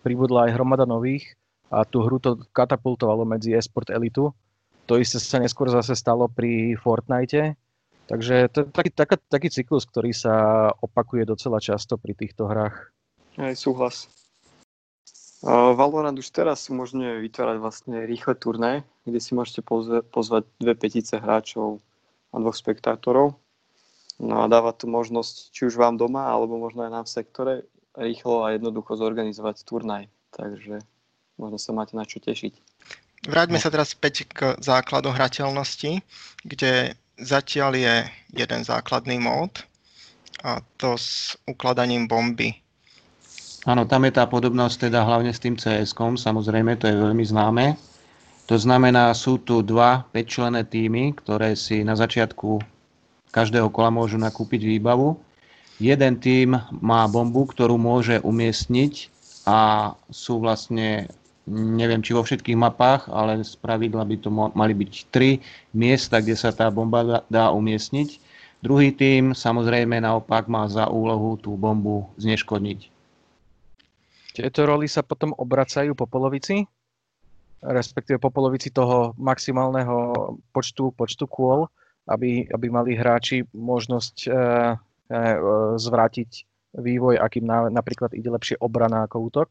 pribudla 0.00 0.48
aj 0.48 0.54
hromada 0.56 0.88
nových 0.88 1.36
a 1.70 1.82
tú 1.82 2.02
hru 2.02 2.22
to 2.22 2.38
katapultovalo 2.54 3.26
medzi 3.26 3.54
esport 3.54 3.90
elitu. 3.90 4.30
To 4.86 5.02
isté 5.02 5.18
sa 5.18 5.42
neskôr 5.42 5.66
zase 5.66 5.98
stalo 5.98 6.30
pri 6.30 6.78
Fortnite, 6.78 7.58
takže 8.06 8.46
to 8.54 8.62
je 8.62 8.66
taký, 8.70 8.90
taký, 8.94 9.14
taký 9.26 9.48
cyklus, 9.50 9.82
ktorý 9.82 10.14
sa 10.14 10.34
opakuje 10.78 11.26
docela 11.26 11.58
často 11.58 11.98
pri 11.98 12.14
týchto 12.14 12.46
hrách. 12.46 12.94
Aj 13.34 13.54
súhlas. 13.58 14.06
Valorant 15.44 16.16
už 16.16 16.32
teraz 16.32 16.64
umožňuje 16.72 17.20
vytvárať 17.28 17.56
vlastne 17.60 18.08
rýchle 18.08 18.34
turné, 18.40 18.72
kde 19.04 19.20
si 19.20 19.36
môžete 19.36 19.60
pozvať 20.08 20.48
dve 20.56 20.72
petice 20.72 21.20
hráčov 21.20 21.84
a 22.32 22.40
dvoch 22.40 22.56
spektátorov. 22.56 23.36
No 24.16 24.40
a 24.40 24.48
dáva 24.48 24.72
tu 24.72 24.88
možnosť, 24.88 25.52
či 25.52 25.68
už 25.68 25.76
vám 25.76 26.00
doma, 26.00 26.32
alebo 26.32 26.56
možno 26.56 26.88
aj 26.88 26.90
nám 26.90 27.04
v 27.04 27.14
sektore, 27.20 27.54
rýchlo 27.92 28.48
a 28.48 28.56
jednoducho 28.56 28.96
zorganizovať 28.96 29.60
turnaj. 29.68 30.08
Takže 30.32 30.80
možno 31.36 31.60
sa 31.60 31.76
máte 31.76 31.92
na 31.92 32.08
čo 32.08 32.16
tešiť. 32.20 32.56
Vráťme 33.28 33.60
sa 33.60 33.68
teraz 33.68 33.92
späť 33.92 34.24
k 34.28 34.56
základu 34.64 35.12
hrateľnosti, 35.12 36.00
kde 36.48 36.96
zatiaľ 37.20 37.76
je 37.76 37.94
jeden 38.32 38.60
základný 38.64 39.20
mód 39.20 39.64
a 40.44 40.64
to 40.80 40.96
s 40.96 41.36
ukladaním 41.44 42.08
bomby. 42.08 42.56
Áno, 43.66 43.82
tam 43.82 44.06
je 44.06 44.14
tá 44.14 44.22
podobnosť 44.30 44.86
teda 44.86 45.02
hlavne 45.02 45.34
s 45.34 45.42
tým 45.42 45.58
CS-kom, 45.58 46.14
samozrejme, 46.14 46.78
to 46.78 46.86
je 46.86 47.02
veľmi 47.02 47.26
známe. 47.26 47.74
To 48.46 48.54
znamená, 48.54 49.10
sú 49.10 49.42
tu 49.42 49.58
dva 49.58 50.06
5-člené 50.14 50.62
týmy, 50.62 51.18
ktoré 51.18 51.58
si 51.58 51.82
na 51.82 51.98
začiatku 51.98 52.62
každého 53.34 53.66
kola 53.74 53.90
môžu 53.90 54.22
nakúpiť 54.22 54.62
výbavu. 54.62 55.18
Jeden 55.82 56.14
tým 56.22 56.54
má 56.78 57.10
bombu, 57.10 57.42
ktorú 57.42 57.74
môže 57.74 58.22
umiestniť 58.22 59.10
a 59.50 59.92
sú 60.14 60.38
vlastne, 60.38 61.10
neviem 61.50 62.06
či 62.06 62.14
vo 62.14 62.22
všetkých 62.22 62.54
mapách, 62.54 63.10
ale 63.10 63.42
z 63.42 63.58
pravidla 63.58 64.06
by 64.06 64.16
to 64.22 64.30
mali 64.30 64.78
byť 64.78 65.10
tri 65.10 65.42
miesta, 65.74 66.22
kde 66.22 66.38
sa 66.38 66.54
tá 66.54 66.70
bomba 66.70 67.26
dá 67.26 67.50
umiestniť. 67.50 68.22
Druhý 68.62 68.94
tým 68.94 69.34
samozrejme 69.34 69.98
naopak 69.98 70.46
má 70.46 70.70
za 70.70 70.86
úlohu 70.86 71.34
tú 71.34 71.58
bombu 71.58 72.06
zneškodniť. 72.14 72.95
Tieto 74.36 74.68
roly 74.68 74.84
sa 74.84 75.00
potom 75.00 75.32
obracajú 75.32 75.96
po 75.96 76.04
polovici, 76.04 76.68
respektíve 77.64 78.20
po 78.20 78.28
polovici 78.28 78.68
toho 78.68 79.16
maximálneho 79.16 80.12
počtu, 80.52 80.92
počtu 80.92 81.24
kôl, 81.24 81.64
aby, 82.04 82.44
aby 82.52 82.66
mali 82.68 82.92
hráči 82.92 83.48
možnosť 83.56 84.16
e, 84.28 84.30
e, 84.30 84.36
zvrátiť 85.80 86.30
vývoj, 86.76 87.16
akým 87.16 87.48
na, 87.48 87.72
napríklad 87.72 88.12
ide 88.12 88.28
lepšie 88.28 88.60
obrana 88.60 89.08
ako 89.08 89.32
útok? 89.32 89.48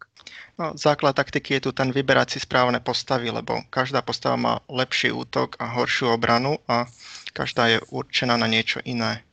No, 0.62 0.78
základ 0.78 1.18
taktiky 1.18 1.58
je 1.58 1.66
tu 1.66 1.72
ten 1.74 1.90
vyberať 1.90 2.38
si 2.38 2.40
správne 2.46 2.78
postavy, 2.78 3.34
lebo 3.34 3.66
každá 3.74 4.06
postava 4.06 4.38
má 4.38 4.54
lepší 4.70 5.10
útok 5.10 5.58
a 5.58 5.74
horšiu 5.74 6.14
obranu 6.14 6.62
a 6.70 6.86
každá 7.34 7.74
je 7.74 7.82
určená 7.90 8.38
na 8.38 8.46
niečo 8.46 8.86
iné. 8.86 9.26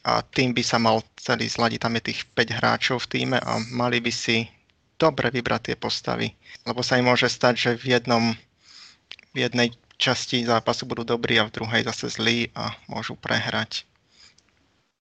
A 0.00 0.24
tým 0.24 0.56
by 0.56 0.64
sa 0.64 0.80
mal 0.80 1.04
celý 1.20 1.44
zladiť, 1.44 1.84
tam 1.84 2.00
je 2.00 2.08
tých 2.08 2.24
5 2.32 2.56
hráčov 2.56 3.04
v 3.04 3.10
týme 3.12 3.36
a 3.36 3.60
mali 3.68 4.00
by 4.00 4.08
si 4.08 4.48
dobre 5.00 5.32
vybrať 5.32 5.72
tie 5.72 5.76
postavy. 5.80 6.36
Lebo 6.68 6.84
sa 6.84 7.00
im 7.00 7.08
môže 7.08 7.32
stať, 7.32 7.54
že 7.56 7.70
v, 7.80 7.96
jednom, 7.96 8.36
v 9.32 9.36
jednej 9.48 9.72
časti 9.96 10.44
zápasu 10.44 10.84
budú 10.84 11.08
dobrí 11.08 11.40
a 11.40 11.48
v 11.48 11.54
druhej 11.56 11.88
zase 11.88 12.12
zlí 12.12 12.52
a 12.52 12.76
môžu 12.92 13.16
prehrať. 13.16 13.88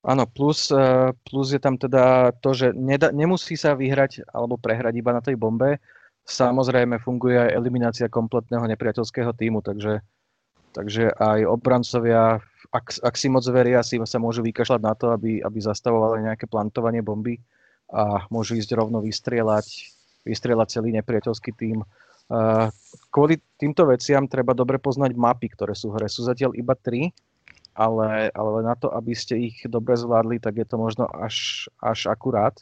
Áno, 0.08 0.24
plus, 0.24 0.72
eh, 0.72 1.12
plus 1.27 1.51
je 1.51 1.60
tam 1.60 1.75
teda 1.75 2.32
to, 2.39 2.56
že 2.56 2.72
neda, 2.72 3.12
nemusí 3.12 3.60
sa 3.60 3.75
vyhrať 3.75 4.24
alebo 4.32 4.56
prehrať 4.56 4.96
iba 4.96 5.12
na 5.12 5.20
tej 5.20 5.36
bombe. 5.36 5.75
Samozrejme 6.24 7.03
funguje 7.03 7.36
aj 7.36 7.51
eliminácia 7.51 8.08
kompletného 8.08 8.63
nepriateľského 8.63 9.36
týmu, 9.36 9.60
takže, 9.60 10.00
takže 10.72 11.12
aj 11.20 11.39
obrancovia, 11.51 12.39
ak, 12.72 12.86
ak 13.01 13.15
si 13.18 13.27
moc 13.27 13.44
veria, 13.50 13.84
si 13.84 14.00
sa 14.00 14.20
môžu 14.22 14.39
vykašľať 14.46 14.82
na 14.84 14.94
to, 14.96 15.12
aby, 15.12 15.44
aby 15.44 15.60
zastavovali 15.60 16.32
nejaké 16.32 16.48
plantovanie 16.48 17.03
bomby 17.03 17.41
a 17.89 18.29
môžu 18.29 18.58
ísť 18.58 18.77
rovno 18.77 19.01
vystrieľať, 19.01 19.65
vystrieľať 20.25 20.67
celý 20.79 20.93
nepriateľský 21.01 21.51
tým. 21.58 21.81
Uh, 22.29 22.69
kvôli 23.10 23.41
týmto 23.58 23.89
veciam 23.89 24.29
treba 24.29 24.53
dobre 24.53 24.77
poznať 24.77 25.17
mapy, 25.17 25.50
ktoré 25.50 25.74
sú 25.74 25.89
v 25.89 25.98
hre. 25.98 26.08
Sú 26.10 26.22
zatiaľ 26.22 26.53
iba 26.53 26.77
tri, 26.77 27.10
ale, 27.74 28.29
ale 28.38 28.60
na 28.62 28.77
to, 28.77 28.93
aby 28.93 29.17
ste 29.17 29.50
ich 29.50 29.58
dobre 29.65 29.98
zvládli, 29.98 30.38
tak 30.38 30.62
je 30.62 30.67
to 30.69 30.77
možno 30.77 31.10
až, 31.10 31.65
až 31.81 32.05
akurát. 32.05 32.53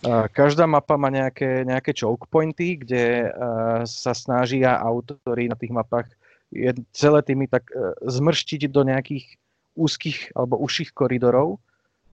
Uh, 0.00 0.24
každá 0.32 0.64
mapa 0.64 0.96
má 0.96 1.12
nejaké, 1.12 1.68
nejaké 1.68 1.92
choke 1.92 2.24
pointy, 2.32 2.80
kde 2.80 3.28
uh, 3.28 3.84
sa 3.84 4.16
snažia 4.16 4.80
autori 4.80 5.52
na 5.52 5.56
tých 5.56 5.76
mapách 5.76 6.08
celé 6.94 7.18
tými 7.26 7.50
tak 7.50 7.66
zmrštiť 7.98 8.70
do 8.70 8.86
nejakých 8.86 9.26
úzkých 9.74 10.38
alebo 10.38 10.54
užších 10.62 10.94
koridorov, 10.94 11.58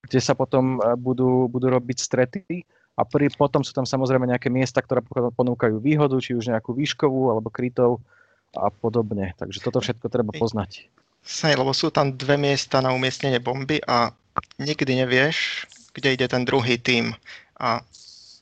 kde 0.02 0.18
sa 0.18 0.34
potom 0.34 0.82
budú, 0.98 1.46
budú 1.46 1.70
robiť 1.70 1.98
strety 2.02 2.66
a 2.98 3.02
pri, 3.08 3.32
potom 3.32 3.64
sú 3.64 3.72
tam 3.72 3.88
samozrejme 3.88 4.28
nejaké 4.28 4.52
miesta, 4.52 4.84
ktoré 4.84 5.00
ponúkajú 5.32 5.80
výhodu, 5.80 6.18
či 6.20 6.36
už 6.36 6.52
nejakú 6.52 6.76
výškovú 6.76 7.32
alebo 7.32 7.48
krytov 7.48 8.04
a 8.52 8.68
podobne. 8.68 9.32
Takže 9.40 9.64
toto 9.64 9.80
všetko 9.80 10.12
treba 10.12 10.34
poznať. 10.34 10.90
Hej, 11.22 11.54
lebo 11.56 11.72
sú 11.72 11.88
tam 11.88 12.12
dve 12.12 12.36
miesta 12.36 12.82
na 12.82 12.90
umiestnenie 12.92 13.38
bomby 13.38 13.78
a 13.86 14.10
nikdy 14.58 15.06
nevieš, 15.06 15.64
kde 15.94 16.18
ide 16.18 16.26
ten 16.28 16.42
druhý 16.44 16.76
tým. 16.76 17.14
A 17.56 17.80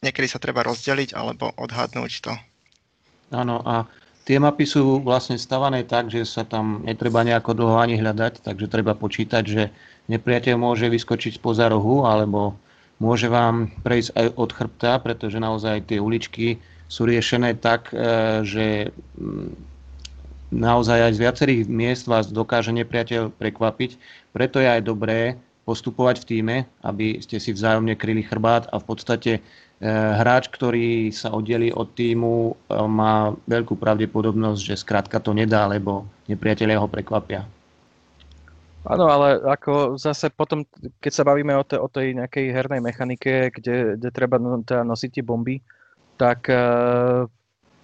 niekedy 0.01 0.27
sa 0.27 0.41
treba 0.41 0.65
rozdeliť 0.65 1.13
alebo 1.13 1.53
odhadnúť 1.61 2.13
to. 2.25 2.33
Áno, 3.31 3.63
a 3.63 3.87
tie 4.27 4.41
mapy 4.41 4.67
sú 4.67 4.99
vlastne 5.05 5.39
stavané 5.39 5.87
tak, 5.87 6.11
že 6.11 6.27
sa 6.27 6.43
tam 6.43 6.83
netreba 6.83 7.23
nejako 7.23 7.55
dlho 7.55 7.77
ani 7.79 8.01
hľadať, 8.01 8.43
takže 8.43 8.67
treba 8.67 8.97
počítať, 8.97 9.45
že 9.47 9.71
nepriateľ 10.11 10.59
môže 10.59 10.91
vyskočiť 10.91 11.39
spoza 11.39 11.71
rohu, 11.71 12.03
alebo 12.03 12.59
môže 12.99 13.31
vám 13.31 13.71
prejsť 13.87 14.11
aj 14.19 14.27
od 14.35 14.51
chrbta, 14.51 14.93
pretože 14.99 15.39
naozaj 15.39 15.87
tie 15.87 16.03
uličky 16.03 16.59
sú 16.91 17.07
riešené 17.07 17.55
tak, 17.63 17.95
e, 17.95 18.43
že 18.43 18.67
mm, 19.17 19.55
naozaj 20.51 20.99
aj 21.09 21.13
z 21.15 21.23
viacerých 21.23 21.61
miest 21.71 22.05
vás 22.11 22.27
dokáže 22.29 22.75
nepriateľ 22.75 23.31
prekvapiť. 23.39 23.91
Preto 24.35 24.59
je 24.59 24.69
aj 24.69 24.83
dobré 24.83 25.39
postupovať 25.63 26.27
v 26.27 26.29
týme, 26.29 26.57
aby 26.83 27.23
ste 27.23 27.39
si 27.39 27.55
vzájomne 27.55 27.95
kryli 27.95 28.27
chrbát 28.27 28.67
a 28.75 28.83
v 28.83 28.85
podstate 28.91 29.33
e, 29.39 29.41
hráč, 30.19 30.51
ktorý 30.51 31.15
sa 31.15 31.31
oddeli 31.31 31.71
od 31.71 31.95
týmu, 31.95 32.51
e, 32.51 32.53
má 32.91 33.31
veľkú 33.47 33.79
pravdepodobnosť, 33.79 34.61
že 34.61 34.83
skrátka 34.83 35.23
to 35.23 35.31
nedá, 35.31 35.71
lebo 35.71 36.11
nepriatelia 36.27 36.83
ho 36.83 36.91
prekvapia. 36.91 37.47
Áno, 38.81 39.13
ale 39.13 39.45
ako 39.45 40.01
zase 40.01 40.33
potom, 40.33 40.65
keď 41.05 41.13
sa 41.13 41.25
bavíme 41.29 41.53
o, 41.53 41.61
te, 41.61 41.77
o 41.77 41.85
tej 41.85 42.17
nejakej 42.17 42.49
hernej 42.49 42.81
mechanike, 42.81 43.53
kde, 43.53 44.01
kde 44.01 44.09
treba 44.09 44.41
no, 44.41 44.65
teda 44.65 44.89
nosiť 44.89 45.21
tie 45.21 45.25
bomby, 45.25 45.61
tak 46.17 46.49
uh, 46.49 47.29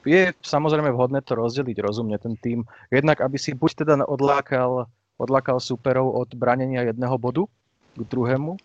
je 0.08 0.32
samozrejme 0.40 0.88
vhodné 0.96 1.20
to 1.20 1.36
rozdeliť 1.36 1.76
rozumne 1.84 2.16
ten 2.16 2.40
tým. 2.40 2.64
Jednak, 2.88 3.20
aby 3.20 3.36
si 3.36 3.52
buď 3.52 3.84
teda 3.84 3.94
odlákal, 4.08 4.88
odlákal 5.20 5.60
superov 5.60 6.16
od 6.16 6.32
branenia 6.32 6.88
jedného 6.88 7.20
bodu 7.20 7.44
k 7.92 8.00
druhému, 8.00 8.56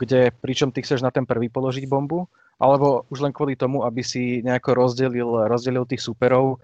kde 0.00 0.32
pričom 0.40 0.72
ty 0.72 0.80
chceš 0.80 1.04
na 1.04 1.12
ten 1.12 1.28
prvý 1.28 1.52
položiť 1.52 1.84
bombu, 1.84 2.24
alebo 2.56 3.04
už 3.12 3.20
len 3.20 3.36
kvôli 3.36 3.52
tomu, 3.52 3.84
aby 3.84 4.00
si 4.00 4.40
nejako 4.40 4.80
rozdelil, 4.80 5.44
rozdelil 5.44 5.84
tých 5.84 6.00
superov, 6.00 6.56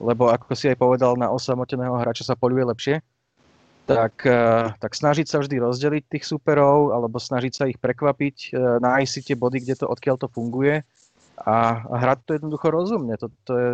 lebo 0.00 0.32
ako 0.32 0.56
si 0.56 0.72
aj 0.72 0.80
povedal, 0.80 1.20
na 1.20 1.28
osamoteného 1.28 2.00
hráča 2.00 2.24
sa 2.24 2.38
poluje 2.38 2.64
lepšie, 2.64 3.04
tak, 3.88 4.14
eh, 4.28 4.68
tak 4.76 4.92
snažiť 4.92 5.26
sa 5.26 5.40
vždy 5.40 5.56
rozdeliť 5.64 6.04
tých 6.12 6.24
superov, 6.28 6.92
alebo 6.92 7.16
snažiť 7.16 7.52
sa 7.56 7.64
ich 7.64 7.80
prekvapiť, 7.80 8.36
eh, 8.52 8.76
nájsť 8.84 9.10
si 9.10 9.20
tie 9.24 9.36
body, 9.36 9.64
kde 9.64 9.80
to, 9.80 9.86
odkiaľ 9.88 10.20
to 10.20 10.28
funguje 10.28 10.84
a, 11.40 11.56
a 11.88 11.94
hrať 11.96 12.18
to 12.28 12.30
jednoducho 12.36 12.68
rozumne. 12.68 13.16
To, 13.16 13.32
to 13.48 13.52
je, 13.56 13.70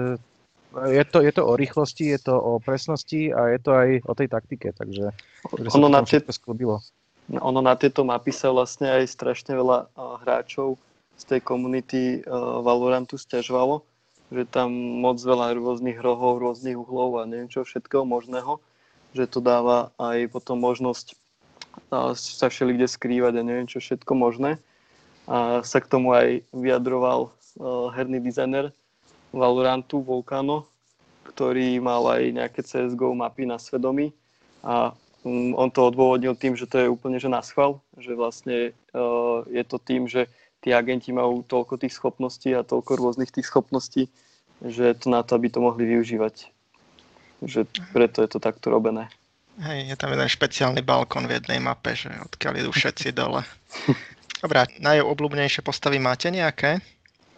je, 0.94 1.04
to, 1.11 1.18
je 1.18 1.33
to 1.35 1.42
o 1.42 1.52
rýchlosti, 1.59 2.14
je 2.14 2.21
to 2.30 2.35
o 2.38 2.62
presnosti 2.62 3.35
a 3.35 3.50
je 3.50 3.59
to 3.59 3.71
aj 3.75 3.88
o 4.06 4.12
tej 4.14 4.28
taktike, 4.30 4.68
takže, 4.75 5.11
ono 5.75 5.90
na 5.90 6.06
tie, 6.06 6.23
Ono 7.40 7.61
na 7.64 7.75
tieto 7.75 8.04
mapy 8.04 8.37
sa 8.37 8.52
vlastne 8.52 8.90
aj 8.90 9.09
strašne 9.09 9.56
veľa 9.56 9.88
uh, 9.97 10.21
hráčov 10.21 10.76
z 11.14 11.23
tej 11.25 11.40
komunity 11.47 12.26
Valorantu 12.66 13.14
stiažovalo, 13.14 13.87
že 14.35 14.44
tam 14.50 14.75
moc 14.99 15.23
veľa 15.23 15.54
rôznych 15.54 15.94
rohov, 16.02 16.42
rôznych 16.42 16.75
uhlov 16.75 17.23
a 17.23 17.25
neviem 17.25 17.47
čo 17.47 17.62
všetkého 17.62 18.02
možného, 18.02 18.59
že 19.14 19.30
to 19.30 19.38
dáva 19.38 19.94
aj 19.97 20.28
potom 20.28 20.59
možnosť 20.59 21.14
sa 22.14 22.47
všelikde 22.50 22.87
skrývať 22.87 23.38
a 23.38 23.47
neviem 23.47 23.66
čo 23.71 23.78
všetko 23.78 24.12
možné. 24.14 24.59
A 25.25 25.64
sa 25.64 25.80
k 25.80 25.88
tomu 25.88 26.12
aj 26.12 26.44
vyjadroval 26.52 27.30
uh, 27.30 27.88
herný 27.94 28.21
dizajner 28.21 28.75
Valorantu 29.33 30.04
Volcano, 30.04 30.68
ktorý 31.26 31.80
mal 31.80 32.04
aj 32.06 32.23
nejaké 32.30 32.61
CSGO 32.62 33.16
mapy 33.16 33.49
na 33.49 33.56
svedomí 33.56 34.12
a 34.62 34.92
um, 35.25 35.56
on 35.56 35.73
to 35.73 35.88
odôvodnil 35.88 36.37
tým, 36.37 36.54
že 36.54 36.68
to 36.68 36.76
je 36.78 36.92
úplne 36.92 37.16
že 37.16 37.33
na 37.33 37.40
schval, 37.40 37.80
že 37.97 38.12
vlastne 38.12 38.76
uh, 38.92 39.42
je 39.49 39.64
to 39.64 39.76
tým, 39.80 40.06
že 40.06 40.28
tí 40.61 40.71
agenti 40.71 41.11
majú 41.11 41.42
toľko 41.44 41.80
tých 41.80 41.97
schopností 41.97 42.52
a 42.54 42.64
toľko 42.64 43.00
rôznych 43.00 43.33
tých 43.33 43.49
schopností, 43.49 44.09
že 44.62 44.97
to 44.97 45.11
na 45.11 45.25
to, 45.25 45.37
aby 45.37 45.50
to 45.50 45.59
mohli 45.61 45.85
využívať. 45.88 46.53
Že 47.43 47.67
preto 47.91 48.23
je 48.23 48.29
to 48.31 48.38
takto 48.38 48.71
robené. 48.71 49.11
Hej, 49.59 49.95
je 49.95 49.97
tam 49.99 50.11
jeden 50.11 50.26
špeciálny 50.26 50.83
balkón 50.83 51.31
v 51.31 51.38
jednej 51.38 51.62
mape, 51.62 51.95
že 51.95 52.11
odkiaľ 52.11 52.67
idú 52.67 52.71
všetci 52.75 53.14
dole. 53.14 53.47
Dobrá, 54.45 54.67
najobľúbenejšie 54.83 55.62
postavy 55.62 56.03
máte 56.03 56.29
nejaké? 56.29 56.83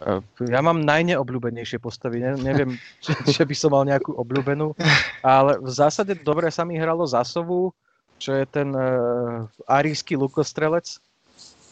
E, 0.01 0.11
ja 0.49 0.59
mám 0.65 0.81
najneobľúbenejšie 0.81 1.77
postavy, 1.77 2.25
ne, 2.25 2.33
neviem, 2.41 2.73
či, 3.03 3.13
že 3.29 3.45
by 3.45 3.55
som 3.55 3.69
mal 3.73 3.85
nejakú 3.85 4.17
obľúbenú, 4.17 4.73
ale 5.21 5.61
v 5.61 5.69
zásade 5.69 6.17
dobre 6.17 6.49
sa 6.49 6.65
mi 6.65 6.75
hralo 6.81 7.05
Zasovu, 7.05 7.69
čo 8.17 8.33
je 8.33 8.49
ten 8.49 8.73
uh, 8.73 9.45
arísky 9.69 10.17
lukostrelec, 10.17 10.97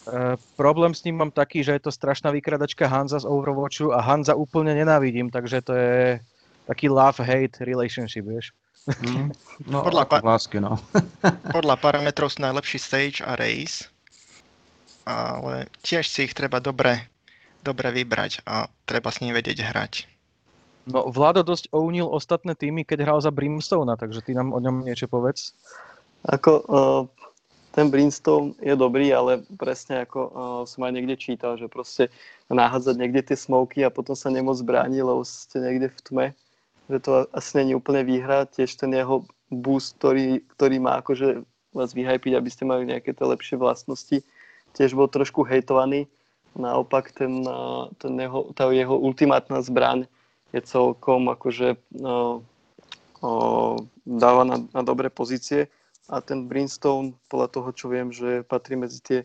E, 0.05 0.37
problém 0.55 0.93
s 0.93 1.03
ním 1.03 1.17
mám 1.17 1.31
taký, 1.31 1.63
že 1.63 1.73
je 1.73 1.89
to 1.89 1.91
strašná 1.91 2.29
vykradačka 2.31 2.87
Hanza 2.87 3.19
z 3.19 3.25
Overwatchu 3.25 3.89
a 3.89 4.01
Hanza 4.01 4.37
úplne 4.37 4.77
nenávidím, 4.77 5.33
takže 5.33 5.65
to 5.65 5.73
je 5.73 6.21
taký 6.65 6.89
love-hate 6.89 7.61
relationship, 7.65 8.25
vieš. 8.25 8.51
Mm. 8.85 9.33
No, 9.65 9.81
podľa, 9.81 10.05
pa- 10.05 10.21
lásky, 10.21 10.61
no. 10.61 10.77
podľa 11.55 11.75
parametrov 11.81 12.29
sú 12.29 12.45
najlepší 12.45 12.77
Sage 12.77 13.19
a 13.25 13.33
Race, 13.33 13.89
ale 15.09 15.65
tiež 15.81 16.05
si 16.05 16.29
ich 16.29 16.37
treba 16.37 16.61
dobre, 16.61 17.01
dobre 17.65 17.89
vybrať 17.89 18.45
a 18.45 18.69
treba 18.85 19.09
s 19.09 19.21
ním 19.25 19.33
vedieť 19.33 19.65
hrať. 19.65 19.93
No, 20.85 21.09
Vlado 21.09 21.41
dosť 21.41 21.73
ounil 21.73 22.05
ostatné 22.05 22.53
týmy, 22.53 22.85
keď 22.85 23.09
hral 23.09 23.17
za 23.17 23.33
Brimstone, 23.33 23.97
takže 23.97 24.21
ty 24.21 24.37
nám 24.37 24.53
o 24.53 24.61
ňom 24.61 24.85
niečo 24.85 25.09
povedz. 25.09 25.57
Ako, 26.29 26.51
uh, 26.69 27.01
ten 27.73 27.89
Brimstone 27.89 28.53
je 28.61 28.77
dobrý, 28.77 29.09
ale 29.09 29.41
presne 29.57 30.05
ako 30.05 30.19
uh, 30.29 30.33
som 30.69 30.85
aj 30.85 30.93
niekde 30.93 31.17
čítal, 31.17 31.57
že 31.57 31.65
proste 31.65 32.13
nahádzať 32.53 32.95
niekde 33.01 33.33
tie 33.33 33.37
smoky 33.37 33.81
a 33.81 33.89
potom 33.89 34.13
sa 34.13 34.29
nemôcť 34.29 34.61
brániť, 34.61 35.01
lebo 35.01 35.25
ste 35.25 35.57
niekde 35.57 35.89
v 35.89 35.99
tme, 36.05 36.25
že 36.89 36.99
to 37.01 37.25
asi 37.33 37.57
není 37.61 37.73
úplne 37.73 38.05
výhra, 38.05 38.45
tiež 38.45 38.77
ten 38.77 38.93
jeho 38.93 39.25
boost, 39.49 39.97
ktorý, 39.97 40.45
ktorý 40.53 40.77
má 40.77 41.01
akože 41.01 41.41
vás 41.73 41.91
vyhypiť, 41.91 42.33
aby 42.37 42.49
ste 42.49 42.63
mali 42.63 42.87
nejaké 42.87 43.11
tie 43.11 43.25
lepšie 43.25 43.57
vlastnosti, 43.57 44.21
tiež 44.77 44.93
bol 44.93 45.09
trošku 45.09 45.43
hejtovaný. 45.43 46.07
Naopak 46.55 47.11
ten, 47.11 47.43
ten 47.99 48.13
jeho, 48.15 48.55
tá 48.55 48.71
jeho 48.71 48.95
ultimátna 48.95 49.59
zbraň 49.59 50.07
je 50.55 50.63
celkom 50.63 51.27
akože 51.27 51.75
no, 51.99 52.47
o, 53.19 53.31
dáva 54.07 54.47
na, 54.47 54.63
na 54.71 54.81
dobré 54.85 55.11
pozície 55.11 55.67
a 56.07 56.23
ten 56.23 56.47
Brimstone, 56.47 57.11
podľa 57.27 57.47
toho, 57.51 57.69
čo 57.75 57.85
viem, 57.91 58.07
že 58.15 58.47
patrí 58.47 58.79
medzi 58.79 59.03
tie 59.03 59.19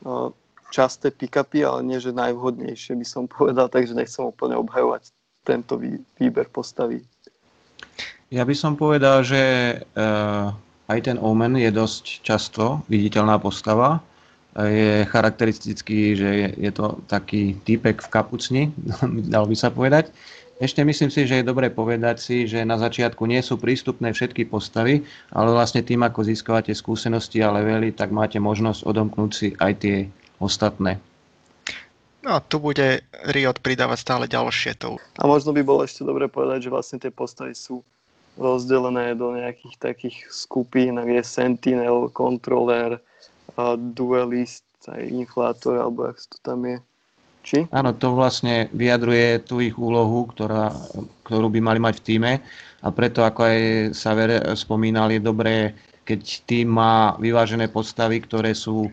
no, 0.00 0.32
časté 0.72 1.12
pick-upy, 1.12 1.68
ale 1.68 1.84
nie, 1.84 2.00
že 2.00 2.16
najvhodnejšie 2.16 2.96
by 2.96 3.04
som 3.04 3.28
povedal, 3.36 3.68
takže 3.68 3.92
nechcem 3.92 4.24
úplne 4.24 4.56
obhajovať 4.56 5.12
tento 5.50 5.74
vý, 5.74 5.98
výber 6.14 6.46
postavy. 6.46 7.02
Ja 8.30 8.46
by 8.46 8.54
som 8.54 8.78
povedal, 8.78 9.26
že 9.26 9.42
uh, 9.98 10.54
aj 10.86 10.98
ten 11.02 11.18
Omen 11.18 11.58
je 11.58 11.74
dosť 11.74 12.22
často 12.22 12.86
viditeľná 12.86 13.42
postava. 13.42 13.98
Je 14.54 15.06
charakteristický, 15.10 16.14
že 16.14 16.30
je, 16.30 16.48
je 16.58 16.70
to 16.70 17.02
taký 17.10 17.58
týpek 17.66 17.98
v 17.98 18.08
kapucni, 18.10 18.62
dal 19.34 19.50
by 19.50 19.56
sa 19.58 19.74
povedať. 19.74 20.14
Ešte 20.60 20.84
myslím 20.84 21.08
si, 21.08 21.24
že 21.24 21.40
je 21.40 21.48
dobre 21.48 21.72
povedať 21.72 22.20
si, 22.20 22.44
že 22.44 22.68
na 22.68 22.76
začiatku 22.76 23.24
nie 23.24 23.40
sú 23.40 23.56
prístupné 23.56 24.12
všetky 24.12 24.44
postavy, 24.44 25.00
ale 25.32 25.56
vlastne 25.56 25.80
tým, 25.80 26.04
ako 26.04 26.20
získavate 26.20 26.76
skúsenosti 26.76 27.40
a 27.40 27.48
levely, 27.48 27.96
tak 27.96 28.12
máte 28.12 28.36
možnosť 28.36 28.84
odomknúť 28.84 29.30
si 29.32 29.48
aj 29.56 29.72
tie 29.80 29.96
ostatné. 30.36 31.00
No 32.20 32.36
a 32.36 32.38
tu 32.44 32.60
bude 32.60 33.00
Riot 33.32 33.64
pridávať 33.64 33.98
stále 34.00 34.24
ďalšie 34.28 34.76
to. 34.76 35.00
A 35.16 35.24
možno 35.24 35.56
by 35.56 35.64
bolo 35.64 35.88
ešte 35.88 36.04
dobre 36.04 36.28
povedať, 36.28 36.68
že 36.68 36.74
vlastne 36.74 36.98
tie 37.00 37.08
postavy 37.08 37.56
sú 37.56 37.80
rozdelené 38.36 39.16
do 39.16 39.32
nejakých 39.32 39.76
takých 39.80 40.16
skupín, 40.28 41.00
kde 41.00 41.20
je 41.20 41.26
Sentinel, 41.26 42.12
Controller, 42.12 43.00
Duelist, 43.96 44.64
aj 44.88 45.00
Inflátor, 45.00 45.80
alebo 45.80 46.08
jak 46.12 46.20
to 46.28 46.38
tam 46.44 46.64
je. 46.64 46.76
Či? 47.40 47.58
Áno, 47.72 47.96
to 47.96 48.12
vlastne 48.12 48.68
vyjadruje 48.76 49.40
tú 49.48 49.64
ich 49.64 49.72
úlohu, 49.80 50.28
ktorá, 50.28 50.76
ktorú 51.24 51.48
by 51.48 51.60
mali 51.64 51.80
mať 51.80 51.94
v 52.00 52.04
týme 52.04 52.32
a 52.84 52.88
preto, 52.92 53.24
ako 53.24 53.40
aj 53.48 53.58
Saver 53.96 54.44
spomínal, 54.56 55.08
je 55.08 55.20
dobré, 55.24 55.72
keď 56.04 56.20
tým 56.44 56.68
má 56.68 57.16
vyvážené 57.16 57.72
postavy, 57.72 58.20
ktoré 58.20 58.52
sú 58.52 58.92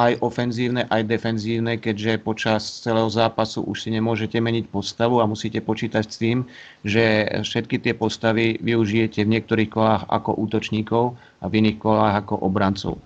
aj 0.00 0.24
ofenzívne, 0.24 0.88
aj 0.88 1.04
defenzívne, 1.04 1.76
keďže 1.76 2.24
počas 2.24 2.64
celého 2.80 3.12
zápasu 3.12 3.60
už 3.60 3.84
si 3.84 3.88
nemôžete 3.92 4.40
meniť 4.40 4.72
postavu 4.72 5.20
a 5.20 5.28
musíte 5.28 5.60
počítať 5.60 6.04
s 6.08 6.16
tým, 6.16 6.48
že 6.80 7.28
všetky 7.44 7.76
tie 7.76 7.92
postavy 7.92 8.56
využijete 8.64 9.20
v 9.22 9.32
niektorých 9.36 9.68
kolách 9.68 10.08
ako 10.08 10.32
útočníkov 10.40 11.12
a 11.40 11.44
v 11.44 11.56
iných 11.60 11.78
kolách 11.78 12.14
ako 12.24 12.40
obrancov. 12.40 12.96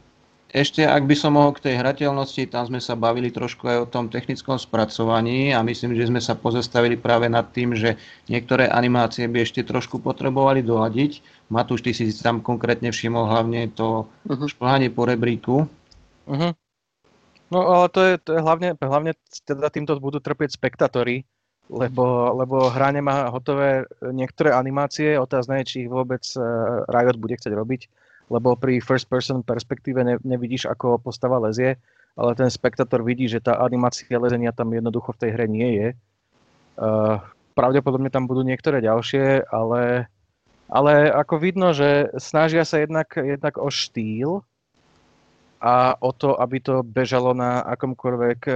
Ešte, 0.56 0.86
ak 0.86 1.10
by 1.10 1.12
som 1.18 1.34
mohol 1.34 1.58
k 1.58 1.68
tej 1.68 1.74
hrateľnosti, 1.82 2.48
tam 2.54 2.70
sme 2.70 2.78
sa 2.78 2.94
bavili 2.94 3.34
trošku 3.34 3.66
aj 3.66 3.78
o 3.82 3.90
tom 3.90 4.06
technickom 4.06 4.54
spracovaní 4.56 5.50
a 5.50 5.60
myslím, 5.66 5.98
že 5.98 6.06
sme 6.06 6.22
sa 6.22 6.38
pozastavili 6.38 6.94
práve 6.94 7.26
nad 7.26 7.50
tým, 7.50 7.74
že 7.74 7.98
niektoré 8.30 8.70
animácie 8.70 9.26
by 9.26 9.42
ešte 9.42 9.66
trošku 9.66 9.98
potrebovali 9.98 10.62
doľadiť. 10.62 11.12
Matúš, 11.50 11.82
ty 11.82 11.90
si 11.92 12.08
tam 12.14 12.40
konkrétne 12.46 12.94
všimol 12.94 13.26
hlavne 13.26 13.68
to 13.74 14.06
uh-huh. 14.06 14.46
šplhanie 14.46 14.88
po 14.88 15.04
rebríku. 15.04 15.66
Uh-huh. 16.30 16.54
No 17.46 17.62
ale 17.62 17.86
to 17.94 18.00
je, 18.02 18.12
to 18.18 18.30
je 18.34 18.40
hlavne, 18.42 18.74
hlavne 18.74 19.12
teda 19.46 19.70
týmto 19.70 19.94
budú 20.02 20.18
trpieť 20.18 20.58
spektatóri, 20.58 21.22
lebo, 21.70 22.34
lebo 22.34 22.70
hra 22.70 22.90
nemá 22.90 23.30
hotové 23.30 23.86
niektoré 24.02 24.50
animácie, 24.54 25.18
otázne 25.18 25.62
je, 25.62 25.68
či 25.70 25.76
ich 25.86 25.90
vôbec 25.90 26.22
eh, 26.34 26.42
Riot 26.90 27.18
bude 27.18 27.38
chcieť 27.38 27.54
robiť 27.54 27.82
lebo 28.30 28.58
pri 28.58 28.82
first 28.82 29.06
person 29.06 29.42
perspektíve 29.46 30.02
ne, 30.02 30.14
nevidíš, 30.26 30.66
ako 30.66 30.98
postava 30.98 31.38
lezie, 31.38 31.78
ale 32.18 32.34
ten 32.34 32.50
spektátor 32.50 33.06
vidí, 33.06 33.30
že 33.30 33.42
tá 33.42 33.60
animácia 33.62 34.18
lezenia 34.18 34.50
tam 34.50 34.74
jednoducho 34.74 35.14
v 35.14 35.20
tej 35.26 35.30
hre 35.36 35.46
nie 35.46 35.70
je. 35.78 35.88
Uh, 36.76 37.22
pravdepodobne 37.54 38.10
tam 38.10 38.26
budú 38.26 38.42
niektoré 38.42 38.82
ďalšie, 38.82 39.46
ale, 39.48 40.10
ale 40.66 40.92
ako 41.08 41.34
vidno, 41.38 41.70
že 41.70 42.10
snažia 42.18 42.66
sa 42.66 42.82
jednak, 42.82 43.14
jednak 43.14 43.56
o 43.56 43.70
štýl 43.70 44.42
a 45.66 45.98
o 45.98 46.14
to, 46.14 46.38
aby 46.38 46.62
to 46.62 46.86
bežalo 46.86 47.34
na 47.34 47.58
akomkoľvek 47.74 48.40
e, 48.46 48.52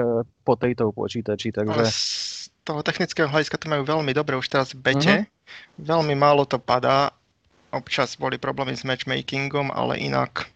tejto 0.46 0.94
počítači. 0.94 1.50
Takže... 1.50 1.82
z 1.90 2.50
toho 2.62 2.86
technického 2.86 3.26
hľadiska 3.26 3.58
to 3.58 3.66
majú 3.66 3.82
veľmi 3.82 4.14
dobre 4.14 4.38
už 4.38 4.46
teraz 4.46 4.70
v 4.70 4.82
bete. 4.82 5.14
Uh-huh. 5.26 5.82
Veľmi 5.82 6.14
málo 6.14 6.46
to 6.46 6.62
padá 6.62 7.10
občas 7.70 8.18
boli 8.18 8.36
problémy 8.38 8.74
s 8.74 8.82
matchmakingom, 8.82 9.70
ale 9.70 9.98
inak, 9.98 10.50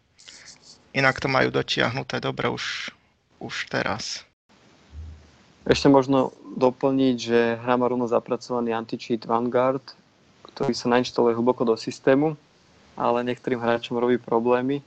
inak 0.94 1.18
to 1.22 1.30
majú 1.30 1.50
dotiahnuté 1.50 2.18
dobre 2.18 2.50
už, 2.50 2.90
už 3.38 3.70
teraz. 3.70 4.26
Ešte 5.64 5.88
možno 5.88 6.36
doplniť, 6.60 7.16
že 7.16 7.38
hra 7.56 7.80
má 7.80 7.88
rovno 7.88 8.04
zapracovaný 8.04 8.76
anti-cheat 8.76 9.24
Vanguard, 9.24 9.82
ktorý 10.52 10.76
sa 10.76 10.92
nainštaluje 10.92 11.32
hlboko 11.34 11.64
do 11.64 11.74
systému, 11.74 12.36
ale 12.94 13.24
niektorým 13.24 13.58
hráčom 13.58 13.96
robí 13.96 14.20
problémy. 14.20 14.84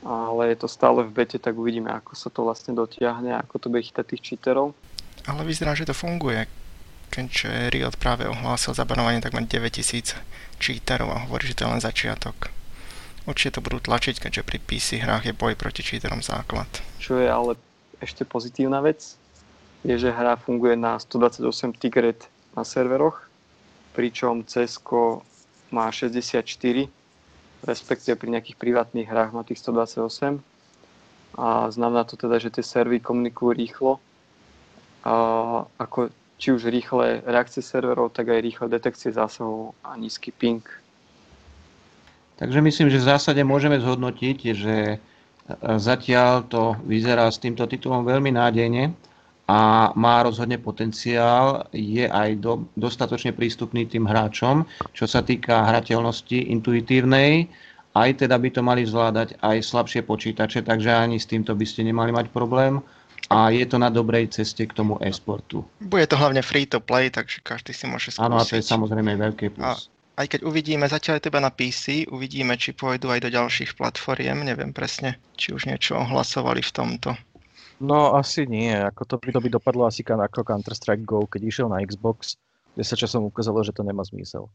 Ale 0.00 0.56
je 0.56 0.64
to 0.64 0.68
stále 0.68 1.04
v 1.04 1.12
bete, 1.12 1.36
tak 1.36 1.52
uvidíme, 1.52 1.92
ako 1.92 2.16
sa 2.16 2.32
to 2.32 2.40
vlastne 2.44 2.72
dotiahne, 2.72 3.36
ako 3.36 3.54
to 3.60 3.66
bude 3.68 3.84
chytať 3.84 4.04
tých 4.16 4.22
cheaterov. 4.32 4.72
Ale 5.28 5.44
vyzerá, 5.44 5.76
že 5.76 5.84
to 5.84 5.92
funguje 5.92 6.48
keďže 7.10 7.74
Riot 7.74 7.98
práve 7.98 8.30
ohlásil 8.30 8.72
zabanovanie 8.72 9.18
takmer 9.18 9.42
9000 9.44 10.14
cheaterov 10.62 11.10
a 11.10 11.26
hovorí, 11.26 11.50
že 11.50 11.58
to 11.58 11.66
je 11.66 11.72
len 11.74 11.82
začiatok. 11.82 12.54
Určite 13.26 13.58
to 13.58 13.64
budú 13.66 13.82
tlačiť, 13.82 14.16
keďže 14.22 14.46
pri 14.46 14.58
PC 14.62 15.02
hrách 15.02 15.28
je 15.28 15.34
boj 15.36 15.58
proti 15.58 15.82
cheaterom 15.82 16.24
základ. 16.24 16.70
Čo 17.02 17.20
je 17.20 17.28
ale 17.28 17.58
ešte 18.00 18.24
pozitívna 18.24 18.80
vec, 18.80 19.18
je, 19.84 19.94
že 19.98 20.14
hra 20.14 20.38
funguje 20.40 20.78
na 20.78 20.96
128 20.96 21.76
tigret 21.76 22.30
na 22.56 22.64
serveroch, 22.64 23.28
pričom 23.92 24.46
CSGO 24.46 25.26
má 25.74 25.90
64, 25.90 26.88
respektíve 27.64 28.16
pri 28.16 28.28
nejakých 28.38 28.56
privátnych 28.56 29.08
hrách 29.08 29.30
má 29.36 29.42
tých 29.44 29.60
128. 29.60 30.40
A 31.38 31.70
znamená 31.70 32.02
to 32.04 32.18
teda, 32.18 32.42
že 32.42 32.50
tie 32.50 32.64
servery 32.64 32.98
komunikujú 32.98 33.50
rýchlo. 33.54 33.92
A 35.06 35.14
ako 35.80 36.10
či 36.40 36.56
už 36.56 36.72
rýchle 36.72 37.20
reakcie 37.28 37.60
serverov, 37.60 38.16
tak 38.16 38.32
aj 38.32 38.40
rýchle 38.40 38.66
detekcie 38.72 39.12
zásahov 39.12 39.76
a 39.84 39.92
nízky 39.96 40.32
ping. 40.32 40.64
Takže 42.40 42.64
myslím, 42.64 42.88
že 42.88 43.04
v 43.04 43.08
zásade 43.12 43.42
môžeme 43.44 43.76
zhodnotiť, 43.76 44.38
že 44.56 44.76
zatiaľ 45.60 46.48
to 46.48 46.80
vyzerá 46.88 47.28
s 47.28 47.36
týmto 47.36 47.68
titulom 47.68 48.00
veľmi 48.08 48.32
nádejne 48.32 48.96
a 49.50 49.90
má 49.98 50.22
rozhodne 50.22 50.62
potenciál, 50.62 51.66
je 51.74 52.06
aj 52.06 52.38
do, 52.38 52.70
dostatočne 52.78 53.34
prístupný 53.34 53.82
tým 53.82 54.06
hráčom, 54.06 54.62
čo 54.94 55.10
sa 55.10 55.26
týka 55.26 55.66
hrateľnosti 55.66 56.54
intuitívnej, 56.54 57.50
aj 57.98 58.22
teda 58.22 58.38
by 58.38 58.48
to 58.54 58.62
mali 58.62 58.86
zvládať 58.86 59.34
aj 59.42 59.66
slabšie 59.66 60.06
počítače, 60.06 60.62
takže 60.62 60.94
ani 60.94 61.18
s 61.18 61.26
týmto 61.26 61.58
by 61.58 61.66
ste 61.66 61.82
nemali 61.82 62.14
mať 62.14 62.30
problém 62.30 62.78
a 63.26 63.50
je 63.50 63.66
to 63.66 63.82
na 63.82 63.90
dobrej 63.90 64.30
ceste 64.30 64.62
k 64.62 64.70
tomu 64.70 64.94
e-sportu. 65.02 65.66
Bude 65.82 66.06
to 66.06 66.14
hlavne 66.14 66.38
free 66.46 66.70
to 66.70 66.78
play, 66.78 67.10
takže 67.10 67.42
každý 67.42 67.74
si 67.74 67.90
môže 67.90 68.14
skúsiť. 68.14 68.22
Áno, 68.22 68.38
a 68.38 68.46
to 68.46 68.54
je 68.54 68.62
samozrejme 68.62 69.18
veľké 69.18 69.50
plus. 69.50 69.66
A 69.66 70.22
aj 70.22 70.26
keď 70.30 70.40
uvidíme, 70.46 70.86
zatiaľ 70.86 71.18
je 71.18 71.26
teba 71.26 71.42
na 71.42 71.50
PC, 71.50 72.06
uvidíme, 72.06 72.54
či 72.54 72.70
pôjdu 72.70 73.10
aj 73.10 73.26
do 73.26 73.30
ďalších 73.34 73.74
platformiem, 73.74 74.46
neviem 74.46 74.70
presne, 74.70 75.18
či 75.34 75.50
už 75.50 75.66
niečo 75.66 75.98
ohlasovali 75.98 76.62
v 76.62 76.70
tomto. 76.70 77.10
No 77.80 78.12
asi 78.12 78.44
nie, 78.44 78.76
ako 78.76 79.02
to, 79.08 79.14
to 79.16 79.40
by 79.40 79.48
dopadlo 79.48 79.88
asi 79.88 80.04
ako 80.04 80.44
Counter-Strike 80.44 81.00
GO, 81.08 81.24
keď 81.24 81.40
išiel 81.48 81.66
na 81.72 81.80
Xbox, 81.80 82.36
kde 82.76 82.84
sa 82.84 82.92
časom 82.92 83.24
ukázalo, 83.24 83.64
že 83.64 83.72
to 83.72 83.80
nemá 83.80 84.04
zmysel. 84.04 84.52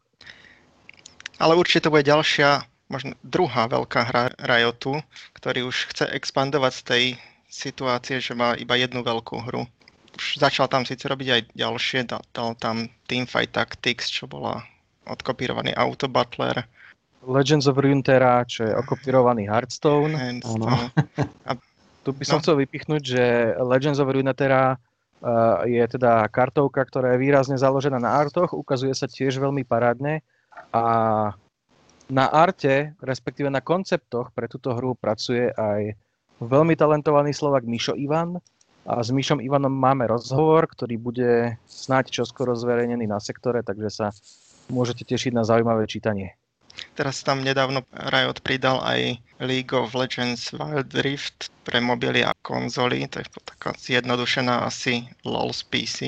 Ale 1.41 1.57
určite 1.57 1.89
to 1.89 1.91
bude 1.91 2.05
ďalšia, 2.05 2.63
možno 2.88 3.17
druhá 3.25 3.65
veľká 3.65 4.01
hra 4.13 4.23
Riotu, 4.38 5.01
ktorý 5.33 5.67
už 5.73 5.89
chce 5.89 6.05
expandovať 6.13 6.73
z 6.77 6.81
tej 6.85 7.03
situácie, 7.49 8.21
že 8.21 8.38
má 8.38 8.53
iba 8.55 8.77
jednu 8.77 9.01
veľkú 9.01 9.41
hru. 9.49 9.65
Už 10.15 10.39
začal 10.39 10.69
tam 10.69 10.85
síce 10.85 11.03
robiť 11.09 11.27
aj 11.27 11.41
ďalšie, 11.57 11.99
dal, 12.07 12.21
dal 12.31 12.53
tam 12.55 12.88
Teamfight 13.09 13.51
Tactics, 13.51 14.07
čo 14.07 14.29
bola 14.29 14.63
odkopírovaný 15.09 15.73
Auto 15.75 16.05
Butler. 16.07 16.61
Legends 17.25 17.65
of 17.65 17.81
Runeterra, 17.81 18.45
čo 18.45 18.69
je 18.69 18.73
okopírovaný 18.77 19.49
Hearthstone. 19.49 20.13
Hearthstone. 20.13 20.93
A 21.49 21.57
tu 22.05 22.13
by 22.13 22.21
som 22.21 22.37
no. 22.37 22.41
chcel 22.45 22.61
vypichnúť, 22.61 23.01
že 23.01 23.23
Legends 23.57 23.97
of 23.97 24.13
Runeterra 24.13 24.77
uh, 24.77 25.65
je 25.65 25.81
teda 25.89 26.29
kartovka, 26.29 26.85
ktorá 26.85 27.17
je 27.17 27.23
výrazne 27.25 27.57
založená 27.57 27.97
na 27.97 28.13
artoch, 28.13 28.53
ukazuje 28.53 28.93
sa 28.93 29.09
tiež 29.09 29.41
veľmi 29.41 29.65
parádne 29.65 30.21
a 30.69 30.85
na 32.05 32.25
arte, 32.29 32.93
respektíve 33.01 33.49
na 33.49 33.65
konceptoch 33.65 34.29
pre 34.29 34.45
túto 34.45 34.77
hru 34.77 34.93
pracuje 34.93 35.49
aj 35.49 35.97
veľmi 36.37 36.77
talentovaný 36.77 37.33
Slovak 37.33 37.65
Mišo 37.65 37.97
Ivan 37.97 38.37
a 38.85 39.01
s 39.01 39.09
Mišom 39.09 39.41
Ivanom 39.41 39.73
máme 39.73 40.05
rozhovor, 40.05 40.69
ktorý 40.69 41.01
bude 41.01 41.57
snáď 41.65 42.21
čoskoro 42.21 42.53
zverejnený 42.53 43.09
na 43.09 43.17
sektore, 43.17 43.65
takže 43.65 43.89
sa 43.89 44.07
môžete 44.69 45.01
tešiť 45.09 45.33
na 45.33 45.41
zaujímavé 45.41 45.89
čítanie. 45.89 46.37
Teraz 46.95 47.27
tam 47.27 47.43
nedávno 47.43 47.84
Riot 47.91 48.39
pridal 48.39 48.79
aj 48.79 49.19
League 49.43 49.75
of 49.75 49.91
Legends 49.91 50.55
Wild 50.55 50.95
Rift 51.03 51.51
pre 51.67 51.84
mobily 51.84 52.23
a 52.23 52.31
konzoly, 52.39 53.03
to 53.12 53.19
je 53.19 53.27
taká 53.43 53.75
zjednodušená 53.75 54.63
asi 54.63 55.03
LOL 55.27 55.51
z 55.51 55.62
PC. 55.67 55.99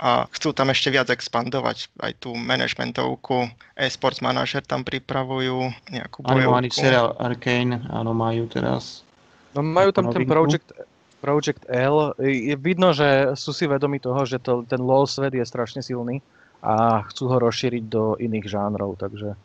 A 0.00 0.24
chcú 0.32 0.50
tam 0.56 0.72
ešte 0.72 0.90
viac 0.90 1.12
expandovať 1.12 1.92
aj 2.02 2.24
tú 2.24 2.32
managementovku. 2.32 3.52
Esports 3.76 4.24
manažer 4.24 4.64
tam 4.64 4.82
pripravujú 4.82 5.70
nejakú 5.92 6.24
bojovku. 6.24 6.40
Animovaný 6.40 6.68
seriál 6.72 7.14
Arcane, 7.20 7.84
áno, 7.92 8.16
majú 8.16 8.48
teraz. 8.48 9.04
No 9.52 9.60
majú 9.60 9.92
tam 9.92 10.08
ten 10.08 10.24
Project, 10.24 10.72
Project 11.20 11.62
L. 11.68 12.16
Je 12.18 12.56
vidno, 12.56 12.96
že 12.96 13.36
sú 13.36 13.52
si 13.52 13.68
vedomi 13.68 14.00
toho, 14.00 14.24
že 14.24 14.40
to, 14.40 14.64
ten 14.64 14.80
LoL 14.80 15.04
svet 15.04 15.36
je 15.36 15.44
strašne 15.44 15.84
silný 15.84 16.24
a 16.64 17.04
chcú 17.12 17.28
ho 17.28 17.36
rozšíriť 17.36 17.84
do 17.86 18.16
iných 18.16 18.48
žánrov, 18.48 18.96
takže 18.96 19.36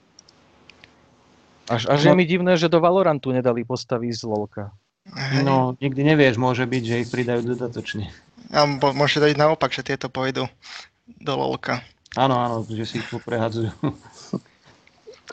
až, 1.70 1.90
až 1.90 2.00
no, 2.06 2.14
je 2.14 2.14
mi 2.14 2.26
divné, 2.30 2.54
že 2.58 2.70
do 2.70 2.78
Valorantu 2.78 3.34
nedali 3.34 3.66
postavy 3.66 4.14
z 4.14 4.26
LOLka. 4.26 4.70
No, 5.46 5.78
nikdy 5.78 6.02
nevieš, 6.02 6.42
môže 6.42 6.66
byť, 6.66 6.84
že 6.86 6.96
ich 7.06 7.10
pridajú 7.14 7.46
dodatočne. 7.46 8.10
A 8.54 8.66
môže 8.70 9.22
to 9.22 9.30
byť 9.30 9.38
naopak, 9.38 9.70
že 9.74 9.86
tieto 9.86 10.10
pôjdu 10.10 10.50
do 11.22 11.34
LOLka. 11.34 11.82
Áno, 12.18 12.38
áno, 12.38 12.66
že 12.66 12.86
si 12.86 12.96
ich 13.02 13.10
poprehadzujú. 13.10 13.70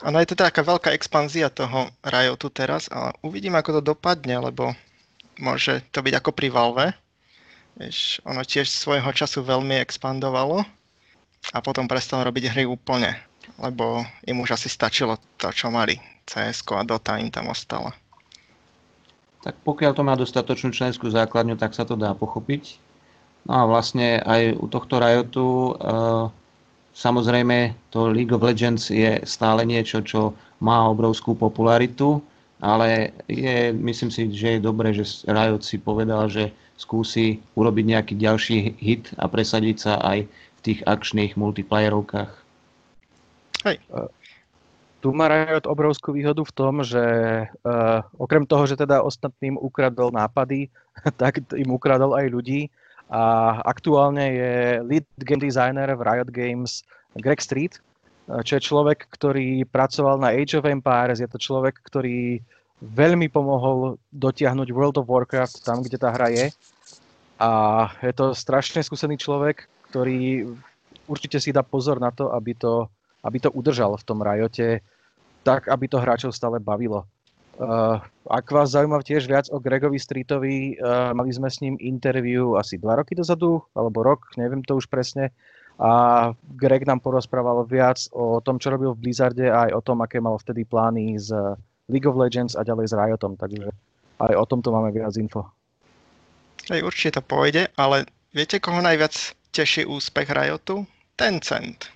Áno, 0.03 0.19
je 0.19 0.33
to 0.33 0.35
taká 0.35 0.65
veľká 0.65 0.91
expanzia 0.91 1.47
toho 1.47 1.87
Riotu 2.03 2.51
teraz, 2.51 2.91
ale 2.91 3.15
uvidím, 3.23 3.55
ako 3.55 3.79
to 3.79 3.95
dopadne, 3.95 4.35
lebo 4.35 4.75
môže 5.39 5.79
to 5.95 6.03
byť 6.03 6.13
ako 6.19 6.29
pri 6.35 6.47
Valve. 6.51 6.87
Vieš, 7.79 8.19
ono 8.27 8.43
tiež 8.43 8.67
svojho 8.67 9.07
času 9.15 9.45
veľmi 9.47 9.79
expandovalo 9.79 10.65
a 11.55 11.57
potom 11.63 11.87
prestalo 11.87 12.27
robiť 12.27 12.51
hry 12.51 12.63
úplne, 12.67 13.15
lebo 13.61 14.03
im 14.27 14.43
už 14.43 14.59
asi 14.59 14.67
stačilo 14.67 15.15
to, 15.39 15.53
čo 15.55 15.71
mali 15.71 15.95
cs 16.25 16.63
a 16.63 16.83
Dota 16.83 17.19
im 17.19 17.29
tam 17.29 17.51
ostala. 17.51 17.93
Tak 19.43 19.59
pokiaľ 19.67 19.91
to 19.91 20.03
má 20.07 20.15
dostatočnú 20.15 20.71
členskú 20.71 21.11
základňu, 21.11 21.59
tak 21.59 21.75
sa 21.75 21.83
to 21.83 21.99
dá 21.99 22.15
pochopiť. 22.15 22.79
No 23.43 23.53
a 23.59 23.63
vlastne 23.67 24.23
aj 24.23 24.55
u 24.55 24.71
tohto 24.71 25.03
Riotu 25.03 25.75
uh, 25.75 26.31
samozrejme 26.95 27.75
to 27.89 28.07
League 28.13 28.31
of 28.31 28.45
Legends 28.45 28.87
je 28.87 29.19
stále 29.25 29.65
niečo, 29.65 29.99
čo 30.05 30.31
má 30.63 30.87
obrovskú 30.87 31.35
popularitu, 31.35 32.21
ale 32.63 33.11
je, 33.27 33.75
myslím 33.75 34.07
si, 34.07 34.31
že 34.31 34.57
je 34.57 34.59
dobré, 34.63 34.95
že 34.95 35.03
Riot 35.27 35.67
si 35.67 35.75
povedal, 35.75 36.31
že 36.31 36.55
skúsi 36.79 37.43
urobiť 37.59 37.85
nejaký 37.85 38.13
ďalší 38.15 38.79
hit 38.79 39.11
a 39.19 39.27
presadiť 39.27 39.77
sa 39.77 39.93
aj 39.99 40.23
v 40.23 40.59
tých 40.63 40.79
akčných 40.87 41.35
multiplayerovkách. 41.35 42.31
Hej. 43.67 43.77
Tu 45.03 45.11
má 45.11 45.27
Riot 45.27 45.67
obrovskú 45.67 46.15
výhodu 46.15 46.47
v 46.47 46.55
tom, 46.55 46.79
že 46.79 47.03
uh, 47.43 47.99
okrem 48.15 48.47
toho, 48.47 48.63
že 48.63 48.79
teda 48.79 49.03
ostatným 49.03 49.59
ukradol 49.59 50.15
nápady, 50.15 50.71
tak 51.21 51.43
im 51.51 51.75
ukradol 51.75 52.15
aj 52.15 52.31
ľudí. 52.31 52.71
A 53.11 53.59
aktuálne 53.67 54.25
je 54.31 54.53
lead 54.87 55.05
game 55.19 55.43
designer 55.43 55.91
v 55.91 56.01
Riot 56.07 56.31
Games 56.31 56.87
Greg 57.19 57.43
Street, 57.43 57.77
eh, 58.31 58.41
čo 58.47 58.57
je 58.57 58.63
človek, 58.63 59.05
ktorý 59.11 59.67
pracoval 59.67 60.23
na 60.23 60.31
Age 60.31 60.55
of 60.57 60.65
Empires. 60.65 61.19
Je 61.19 61.27
to 61.27 61.37
človek, 61.37 61.83
ktorý 61.83 62.39
veľmi 62.79 63.27
pomohol 63.27 63.99
dotiahnuť 64.15 64.71
World 64.71 64.97
of 65.03 65.11
Warcraft 65.11 65.67
tam, 65.67 65.83
kde 65.83 65.99
tá 65.99 66.15
hra 66.15 66.31
je. 66.31 66.47
A 67.43 67.49
je 67.99 68.13
to 68.15 68.31
strašne 68.31 68.79
skúsený 68.79 69.19
človek, 69.19 69.67
ktorý 69.91 70.47
určite 71.11 71.43
si 71.43 71.51
dá 71.51 71.61
pozor 71.61 71.99
na 71.99 72.09
to, 72.09 72.31
aby 72.31 72.55
to, 72.55 72.87
aby 73.27 73.37
to 73.43 73.51
udržal 73.51 73.99
v 73.99 74.07
tom 74.07 74.23
rajote 74.23 74.79
tak, 75.43 75.67
aby 75.67 75.85
to 75.91 75.99
hráčov 75.99 76.31
stále 76.31 76.57
bavilo. 76.57 77.03
Uh, 77.53 78.01
ak 78.25 78.49
vás 78.49 78.73
zaujíma 78.73 79.05
tiež 79.05 79.29
viac 79.29 79.45
o 79.53 79.61
Gregovi 79.61 80.01
Streetovi, 80.01 80.81
uh, 80.81 81.13
mali 81.13 81.29
sme 81.29 81.53
s 81.53 81.61
ním 81.61 81.77
interview 81.77 82.57
asi 82.57 82.81
dva 82.81 82.97
roky 82.97 83.13
dozadu, 83.13 83.61
alebo 83.77 84.01
rok, 84.01 84.33
neviem 84.41 84.65
to 84.65 84.73
už 84.73 84.89
presne. 84.89 85.29
A 85.77 86.33
Greg 86.57 86.85
nám 86.89 87.01
porozprával 87.01 87.61
viac 87.69 88.09
o 88.09 88.41
tom, 88.41 88.57
čo 88.57 88.73
robil 88.73 88.97
v 88.97 89.05
Blizzarde 89.05 89.53
a 89.53 89.69
aj 89.69 89.71
o 89.77 89.81
tom, 89.85 90.01
aké 90.01 90.17
mal 90.17 90.37
vtedy 90.41 90.65
plány 90.65 91.17
z 91.21 91.33
League 91.89 92.09
of 92.09 92.17
Legends 92.17 92.57
a 92.57 92.65
ďalej 92.65 92.89
s 92.89 92.93
Riotom, 92.97 93.37
takže 93.37 93.69
aj 94.21 94.33
o 94.33 94.45
tomto 94.49 94.69
máme 94.73 94.93
viac 94.93 95.13
info. 95.17 95.45
Hej, 96.71 96.81
určite 96.85 97.19
to 97.19 97.21
pôjde, 97.25 97.67
ale 97.75 98.07
viete, 98.31 98.61
koho 98.61 98.79
najviac 98.79 99.13
teší 99.51 99.83
úspech 99.85 100.31
Riotu? 100.31 100.87
Tencent. 101.19 101.91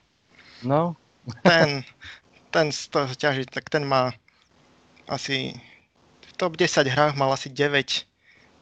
No. 0.61 0.93
Ten, 1.41 1.81
ten 2.51 2.71
z 2.71 2.87
toho 2.87 3.11
ťaží, 3.11 3.45
tak 3.47 3.69
ten 3.69 3.83
má 3.83 4.15
asi 5.07 5.55
v 6.27 6.31
top 6.35 6.59
10 6.59 6.87
hrách 6.87 7.13
mal 7.15 7.31
asi 7.31 7.49
9, 7.49 8.07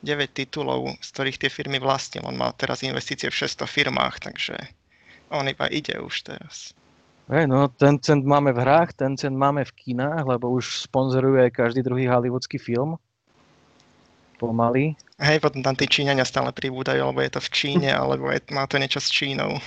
9 0.06 0.38
titulov, 0.38 0.94
z 1.02 1.10
ktorých 1.10 1.40
tie 1.42 1.50
firmy 1.50 1.82
vlastnil. 1.82 2.26
On 2.26 2.38
má 2.38 2.54
teraz 2.54 2.86
investície 2.86 3.30
v 3.30 3.38
600 3.38 3.66
firmách, 3.66 4.22
takže 4.22 4.56
on 5.34 5.50
iba 5.50 5.66
ide 5.74 5.98
už 5.98 6.22
teraz. 6.22 6.78
Hey, 7.26 7.50
no, 7.50 7.66
ten 7.74 7.98
cent 7.98 8.22
máme 8.22 8.54
v 8.54 8.62
hrách, 8.62 8.94
ten 8.94 9.18
cent 9.18 9.34
máme 9.34 9.66
v 9.66 9.74
kinách, 9.74 10.30
lebo 10.30 10.54
už 10.54 10.86
sponzoruje 10.86 11.50
každý 11.50 11.82
druhý 11.82 12.06
hollywoodský 12.06 12.62
film. 12.62 13.02
Pomaly. 14.38 14.94
Hej, 15.18 15.42
potom 15.42 15.66
tam 15.66 15.74
tí 15.74 15.90
Číňania 15.90 16.22
stále 16.22 16.54
pribúdajú, 16.54 17.02
alebo 17.02 17.26
je 17.26 17.34
to 17.34 17.42
v 17.42 17.50
Číne, 17.50 17.90
alebo 17.90 18.30
je, 18.30 18.46
má 18.54 18.70
to 18.70 18.78
niečo 18.78 19.02
s 19.02 19.10
Čínou. 19.10 19.58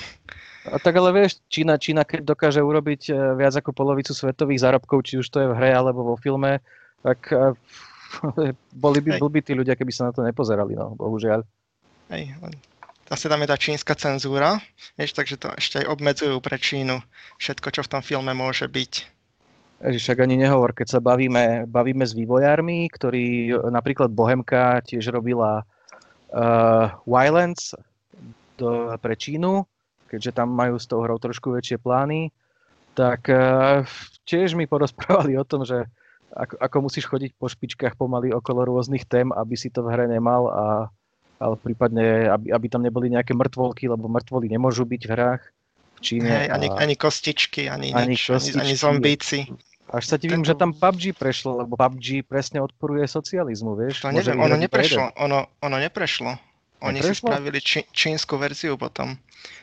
A 0.66 0.76
tak 0.82 0.98
ale 0.98 1.14
vieš, 1.14 1.38
Čína, 1.46 1.78
Čína 1.78 2.02
keď 2.02 2.34
dokáže 2.34 2.58
urobiť 2.58 3.02
e, 3.08 3.12
viac 3.38 3.54
ako 3.54 3.70
polovicu 3.70 4.10
svetových 4.10 4.66
zárobkov, 4.66 5.06
či 5.06 5.22
už 5.22 5.30
to 5.30 5.38
je 5.38 5.48
v 5.48 5.56
hre 5.56 5.70
alebo 5.70 6.02
vo 6.02 6.16
filme, 6.18 6.58
tak 7.06 7.30
e, 7.30 7.54
boli 8.84 8.98
by 8.98 9.22
blbí 9.22 9.40
tí 9.40 9.54
ľudia, 9.54 9.78
keby 9.78 9.92
sa 9.94 10.10
na 10.10 10.12
to 10.12 10.26
nepozerali, 10.26 10.74
no, 10.74 10.98
bohužiaľ. 10.98 11.46
Hej, 12.10 12.34
zase 13.06 13.28
tam 13.30 13.40
je 13.44 13.48
tá 13.48 13.56
čínska 13.56 13.94
cenzúra, 13.94 14.58
vieš, 14.96 15.14
takže 15.14 15.36
to 15.38 15.48
ešte 15.54 15.84
aj 15.84 15.86
obmedzujú 15.92 16.36
pre 16.40 16.56
Čínu 16.56 17.00
všetko, 17.38 17.68
čo 17.72 17.80
v 17.84 17.92
tom 17.92 18.02
filme 18.02 18.32
môže 18.32 18.64
byť. 18.64 18.92
Ježiš, 19.78 20.10
však 20.10 20.26
ani 20.26 20.42
nehovor, 20.42 20.74
keď 20.74 20.98
sa 20.98 21.00
bavíme, 21.00 21.70
bavíme 21.70 22.02
s 22.02 22.10
vývojármi, 22.10 22.90
ktorí 22.90 23.54
napríklad 23.70 24.10
Bohemka 24.10 24.82
tiež 24.82 25.14
robila 25.14 25.62
uh, 26.34 26.90
Wildlands 27.06 27.78
do, 28.58 28.90
pre 28.98 29.14
Čínu, 29.14 29.62
keďže 30.08 30.32
tam 30.32 30.48
majú 30.50 30.80
s 30.80 30.88
tou 30.88 31.04
hrou 31.04 31.20
trošku 31.20 31.52
väčšie 31.52 31.76
plány, 31.78 32.32
tak 32.96 33.28
uh, 33.30 33.84
tiež 34.24 34.56
mi 34.56 34.64
porozprávali 34.64 35.36
o 35.36 35.44
tom, 35.44 35.62
že 35.68 35.84
ako, 36.32 36.54
ako 36.60 36.76
musíš 36.84 37.04
chodiť 37.08 37.30
po 37.36 37.48
špičkách 37.48 37.94
pomaly 37.96 38.32
okolo 38.32 38.64
rôznych 38.68 39.04
tém, 39.08 39.32
aby 39.32 39.54
si 39.56 39.72
to 39.72 39.80
v 39.84 39.92
hre 39.92 40.06
nemal 40.08 40.48
a 40.52 40.64
ale 41.38 41.54
prípadne, 41.54 42.26
aby, 42.34 42.50
aby 42.50 42.66
tam 42.66 42.82
neboli 42.82 43.14
nejaké 43.14 43.30
mŕtvolky, 43.30 43.86
lebo 43.86 44.10
mŕtvoly 44.10 44.50
nemôžu 44.50 44.82
byť 44.82 45.02
v 45.06 45.10
hrách 45.14 45.42
v 45.94 45.98
Číne. 46.02 46.30
Hej, 46.30 46.50
ani, 46.50 46.66
a... 46.66 46.82
ani 46.82 46.94
kostičky, 46.98 47.70
ani, 47.70 47.94
ani, 47.94 48.18
nič, 48.18 48.26
kostičky. 48.26 48.58
ani, 48.58 48.74
ani 48.74 48.74
zombíci. 48.74 49.38
Až 49.88 50.04
sa 50.04 50.16
divím, 50.20 50.44
že 50.44 50.52
tam 50.52 50.76
PUBG 50.76 51.16
prešlo, 51.16 51.64
lebo 51.64 51.78
PUBG 51.78 52.26
presne 52.26 52.60
odporuje 52.60 53.08
socializmu, 53.08 53.72
vieš? 53.72 54.04
To 54.04 54.12
neviem, 54.12 54.36
ono 54.36 54.58
neprešlo, 54.58 55.16
ono, 55.16 55.48
ono 55.64 55.76
neprešlo. 55.80 56.36
Oni 56.82 57.02
si 57.02 57.14
spravili 57.14 57.58
či, 57.58 57.82
čínsku 57.90 58.38
verziu 58.38 58.78
potom. 58.78 59.18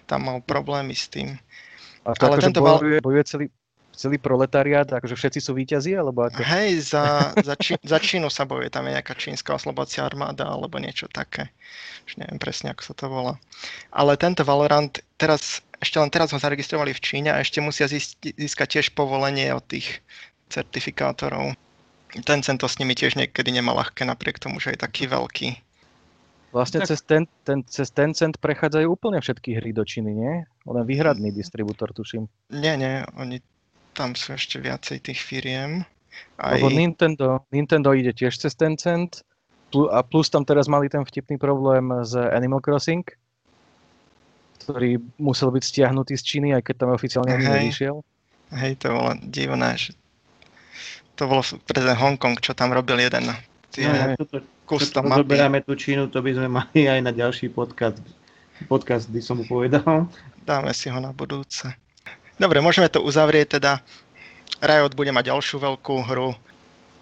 Tam 0.06 0.28
mal 0.28 0.43
problémy 0.43 0.91
s 0.91 1.08
tým. 1.08 1.39
A 2.06 2.13
to 2.13 2.28
Ale 2.28 2.38
akože 2.38 2.45
tento 2.51 2.62
bojuje, 2.62 2.99
bojuje 3.01 3.23
celý, 3.25 3.45
celý 3.95 4.19
proletariát, 4.19 4.86
akože 4.86 5.15
všetci 5.15 5.39
sú 5.39 5.56
víťazí, 5.56 5.95
alebo 5.95 6.28
ako? 6.28 6.43
Hej, 6.43 6.91
za, 6.91 7.32
za, 7.47 7.56
Čí, 7.56 7.80
za 7.82 7.97
Čínu 7.97 8.28
sa 8.28 8.43
bojuje, 8.43 8.69
tam 8.69 8.86
je 8.86 8.99
nejaká 8.99 9.15
čínska 9.15 9.56
oslobodacia 9.56 10.04
armáda, 10.04 10.45
alebo 10.45 10.78
niečo 10.78 11.08
také. 11.10 11.49
Už 12.06 12.19
neviem 12.19 12.38
presne, 12.38 12.75
ako 12.75 12.84
sa 12.84 12.93
to 12.93 13.06
volá. 13.08 13.34
Ale 13.95 14.19
tento 14.19 14.43
Valorant, 14.43 14.99
teraz, 15.15 15.63
ešte 15.80 15.97
len 15.97 16.12
teraz 16.12 16.36
ho 16.36 16.38
zaregistrovali 16.38 16.91
v 16.93 17.01
Číne 17.01 17.30
a 17.34 17.41
ešte 17.41 17.63
musia 17.63 17.88
získať 17.89 18.67
tiež 18.80 18.93
povolenie 18.93 19.49
od 19.56 19.63
tých 19.65 20.04
certifikátorov. 20.51 21.58
Tencent 22.21 22.62
to 22.62 22.67
s 22.69 22.78
nimi 22.78 22.93
tiež 22.93 23.17
niekedy 23.17 23.49
nemá 23.49 23.75
ľahké, 23.75 24.06
napriek 24.06 24.39
tomu, 24.39 24.62
že 24.62 24.78
je 24.78 24.80
taký 24.80 25.10
veľký. 25.10 25.64
Vlastne 26.55 26.79
tak. 26.79 26.87
cez, 26.87 27.03
ten, 27.03 27.27
ten, 27.43 27.67
cez 27.67 27.91
Tencent 27.91 28.39
prechádzajú 28.39 28.87
úplne 28.87 29.19
všetky 29.19 29.59
hry 29.59 29.75
do 29.75 29.83
Číny, 29.83 30.15
nie? 30.15 30.33
Len 30.47 30.83
výhradný 30.87 31.35
distribútor, 31.35 31.91
tuším. 31.91 32.31
Nie, 32.47 32.79
nie, 32.79 33.03
oni 33.19 33.43
tam 33.91 34.15
sú 34.15 34.39
ešte 34.39 34.63
viacej 34.63 35.03
tých 35.03 35.19
firiem. 35.19 35.83
Aj... 36.39 36.55
Lebo 36.55 36.71
Nintendo, 36.71 37.43
Nintendo 37.51 37.91
ide 37.91 38.15
tiež 38.15 38.39
cez 38.39 38.55
Tencent 38.55 39.27
a 39.75 39.99
plus 39.99 40.31
tam 40.31 40.47
teraz 40.47 40.71
mali 40.71 40.87
ten 40.87 41.03
vtipný 41.03 41.35
problém 41.35 41.91
s 42.07 42.15
Animal 42.15 42.63
Crossing, 42.63 43.03
ktorý 44.63 45.03
musel 45.19 45.51
byť 45.51 45.63
stiahnutý 45.67 46.15
z 46.15 46.23
Číny, 46.23 46.49
aj 46.55 46.71
keď 46.71 46.87
tam 46.87 46.95
oficiálne 46.95 47.35
ani 47.35 47.67
nevyšiel. 47.67 47.99
Hej, 48.55 48.79
to 48.79 48.95
bolo 48.95 49.11
divné, 49.27 49.75
že 49.75 49.91
to 51.19 51.27
bolo 51.27 51.43
pre 51.67 51.83
ten 51.83 51.99
Hongkong, 51.99 52.39
čo 52.39 52.55
tam 52.55 52.71
robil 52.71 53.03
jeden 53.03 53.27
tie 53.75 53.91
no, 53.91 54.15
toto, 54.15 54.39
custom 54.63 55.11
toto 55.11 55.27
Zoberáme 55.27 55.59
tú 55.67 55.75
Čínu, 55.75 56.07
to 56.07 56.23
by 56.23 56.31
sme 56.31 56.47
mali 56.63 56.88
aj 56.88 56.99
na 57.03 57.11
ďalší 57.11 57.51
podcast, 57.51 57.99
podcast, 58.71 59.11
kde 59.11 59.19
som 59.19 59.35
mu 59.38 59.45
povedal. 59.45 60.07
Dáme 60.47 60.71
si 60.71 60.88
ho 60.88 60.99
na 61.03 61.11
budúce. 61.11 61.67
Dobre, 62.39 62.63
môžeme 62.63 62.88
to 62.88 63.03
uzavrieť 63.03 63.59
teda. 63.59 63.83
Riot 64.63 64.95
bude 64.95 65.11
mať 65.11 65.35
ďalšiu 65.35 65.59
veľkú 65.59 65.95
hru 66.07 66.31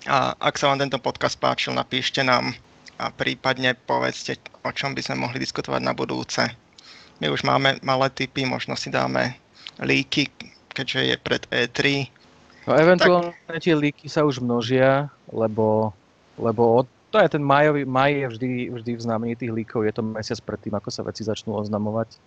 a 0.09 0.35
ak 0.35 0.59
sa 0.59 0.67
vám 0.67 0.83
tento 0.83 0.99
podcast 0.99 1.39
páčil, 1.39 1.71
napíšte 1.71 2.25
nám 2.25 2.51
a 2.99 3.09
prípadne 3.09 3.73
povedzte, 3.73 4.35
o 4.63 4.71
čom 4.75 4.91
by 4.91 5.01
sme 5.01 5.23
mohli 5.23 5.39
diskutovať 5.39 5.81
na 5.81 5.95
budúce. 5.95 6.43
My 7.23 7.31
už 7.31 7.47
máme 7.47 7.79
malé 7.79 8.11
typy, 8.11 8.43
možno 8.43 8.75
si 8.75 8.91
dáme 8.91 9.37
líky, 9.79 10.27
keďže 10.75 11.01
je 11.07 11.15
pred 11.17 11.43
E3. 11.49 11.79
No 12.67 12.75
eventuálne 12.75 13.31
tak... 13.47 13.63
tie 13.63 13.75
líky 13.75 14.11
sa 14.11 14.27
už 14.27 14.43
množia, 14.43 15.07
lebo, 15.31 15.95
lebo 16.37 16.85
to 17.13 17.21
je 17.21 17.29
ten 17.29 17.45
majový, 17.45 17.85
maj 17.85 18.09
je 18.09 18.27
vždy, 18.27 18.51
vždy 18.73 18.91
v 18.97 19.05
znamení 19.05 19.33
tých 19.37 19.53
líkov, 19.53 19.85
je 19.85 19.93
to 19.93 20.01
mesiac 20.01 20.39
predtým, 20.41 20.73
ako 20.73 20.89
sa 20.89 21.05
veci 21.05 21.21
začnú 21.21 21.53
oznamovať. 21.53 22.17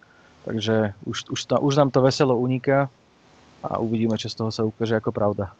Takže 0.46 0.94
už, 1.10 1.34
už, 1.34 1.40
ta, 1.50 1.58
už 1.58 1.74
nám 1.74 1.90
to 1.90 1.98
veselo 1.98 2.38
uniká 2.38 2.86
a 3.66 3.82
uvidíme, 3.82 4.14
čo 4.14 4.30
z 4.30 4.38
toho 4.38 4.50
sa 4.54 4.62
ukáže 4.62 4.94
ako 4.94 5.10
pravda. 5.10 5.50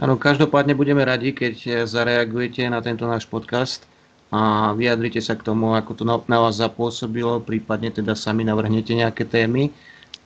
Áno, 0.00 0.16
každopádne 0.16 0.72
budeme 0.72 1.04
radi, 1.04 1.36
keď 1.36 1.84
zareagujete 1.84 2.64
na 2.72 2.80
tento 2.80 3.04
náš 3.04 3.28
podcast 3.28 3.84
a 4.32 4.72
vyjadrite 4.72 5.20
sa 5.20 5.36
k 5.36 5.44
tomu, 5.44 5.76
ako 5.76 5.92
to 5.92 6.04
na 6.08 6.38
vás 6.40 6.56
zapôsobilo, 6.56 7.44
prípadne 7.44 7.92
teda 7.92 8.16
sami 8.16 8.48
navrhnete 8.48 8.96
nejaké 8.96 9.28
témy 9.28 9.68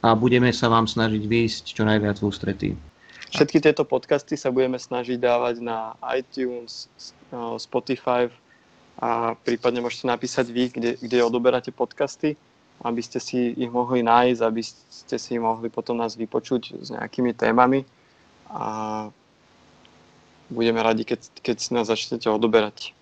a 0.07 0.15
budeme 0.15 0.55
sa 0.55 0.71
vám 0.71 0.87
snažiť 0.87 1.27
výjsť 1.27 1.65
čo 1.75 1.83
najviac 1.83 2.23
v 2.23 2.27
ústretí. 2.31 2.71
Všetky 3.31 3.59
tieto 3.59 3.83
podcasty 3.83 4.39
sa 4.39 4.55
budeme 4.55 4.79
snažiť 4.79 5.19
dávať 5.19 5.59
na 5.63 5.99
iTunes, 6.15 6.87
Spotify 7.59 8.31
a 8.97 9.35
prípadne 9.35 9.83
môžete 9.83 10.07
napísať 10.07 10.47
vy, 10.51 10.65
kde, 10.73 10.91
kde 11.03 11.19
odoberáte 11.27 11.75
podcasty 11.75 12.39
aby 12.85 13.01
ste 13.01 13.23
si 13.23 13.57
ich 13.57 13.71
mohli 13.73 14.05
nájsť, 14.05 14.41
aby 14.45 14.63
ste 14.65 15.17
si 15.17 15.41
mohli 15.41 15.73
potom 15.73 15.97
nás 15.97 16.19
vypočuť 16.19 16.77
s 16.77 16.89
nejakými 16.93 17.33
témami 17.33 17.89
a 18.53 19.09
budeme 20.53 20.85
radi, 20.85 21.09
keď, 21.09 21.21
keď 21.41 21.57
si 21.57 21.71
nás 21.73 21.89
začnete 21.89 22.29
odoberať. 22.29 22.93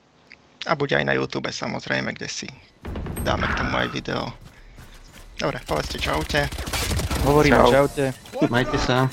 A 0.64 0.78
bude 0.78 0.94
aj 0.94 1.04
na 1.04 1.18
YouTube 1.18 1.50
samozrejme, 1.50 2.14
kde 2.14 2.28
si 2.30 2.48
dáme 3.26 3.44
k 3.50 3.58
tomu 3.58 3.74
aj 3.74 3.88
video. 3.90 4.30
Dobre, 5.34 5.58
povedzte 5.66 5.98
čaute. 5.98 6.46
Hovoríme 7.26 7.58
Čau. 7.66 7.72
čaute. 7.72 8.04
Majte 8.46 8.78
sa. 8.78 9.10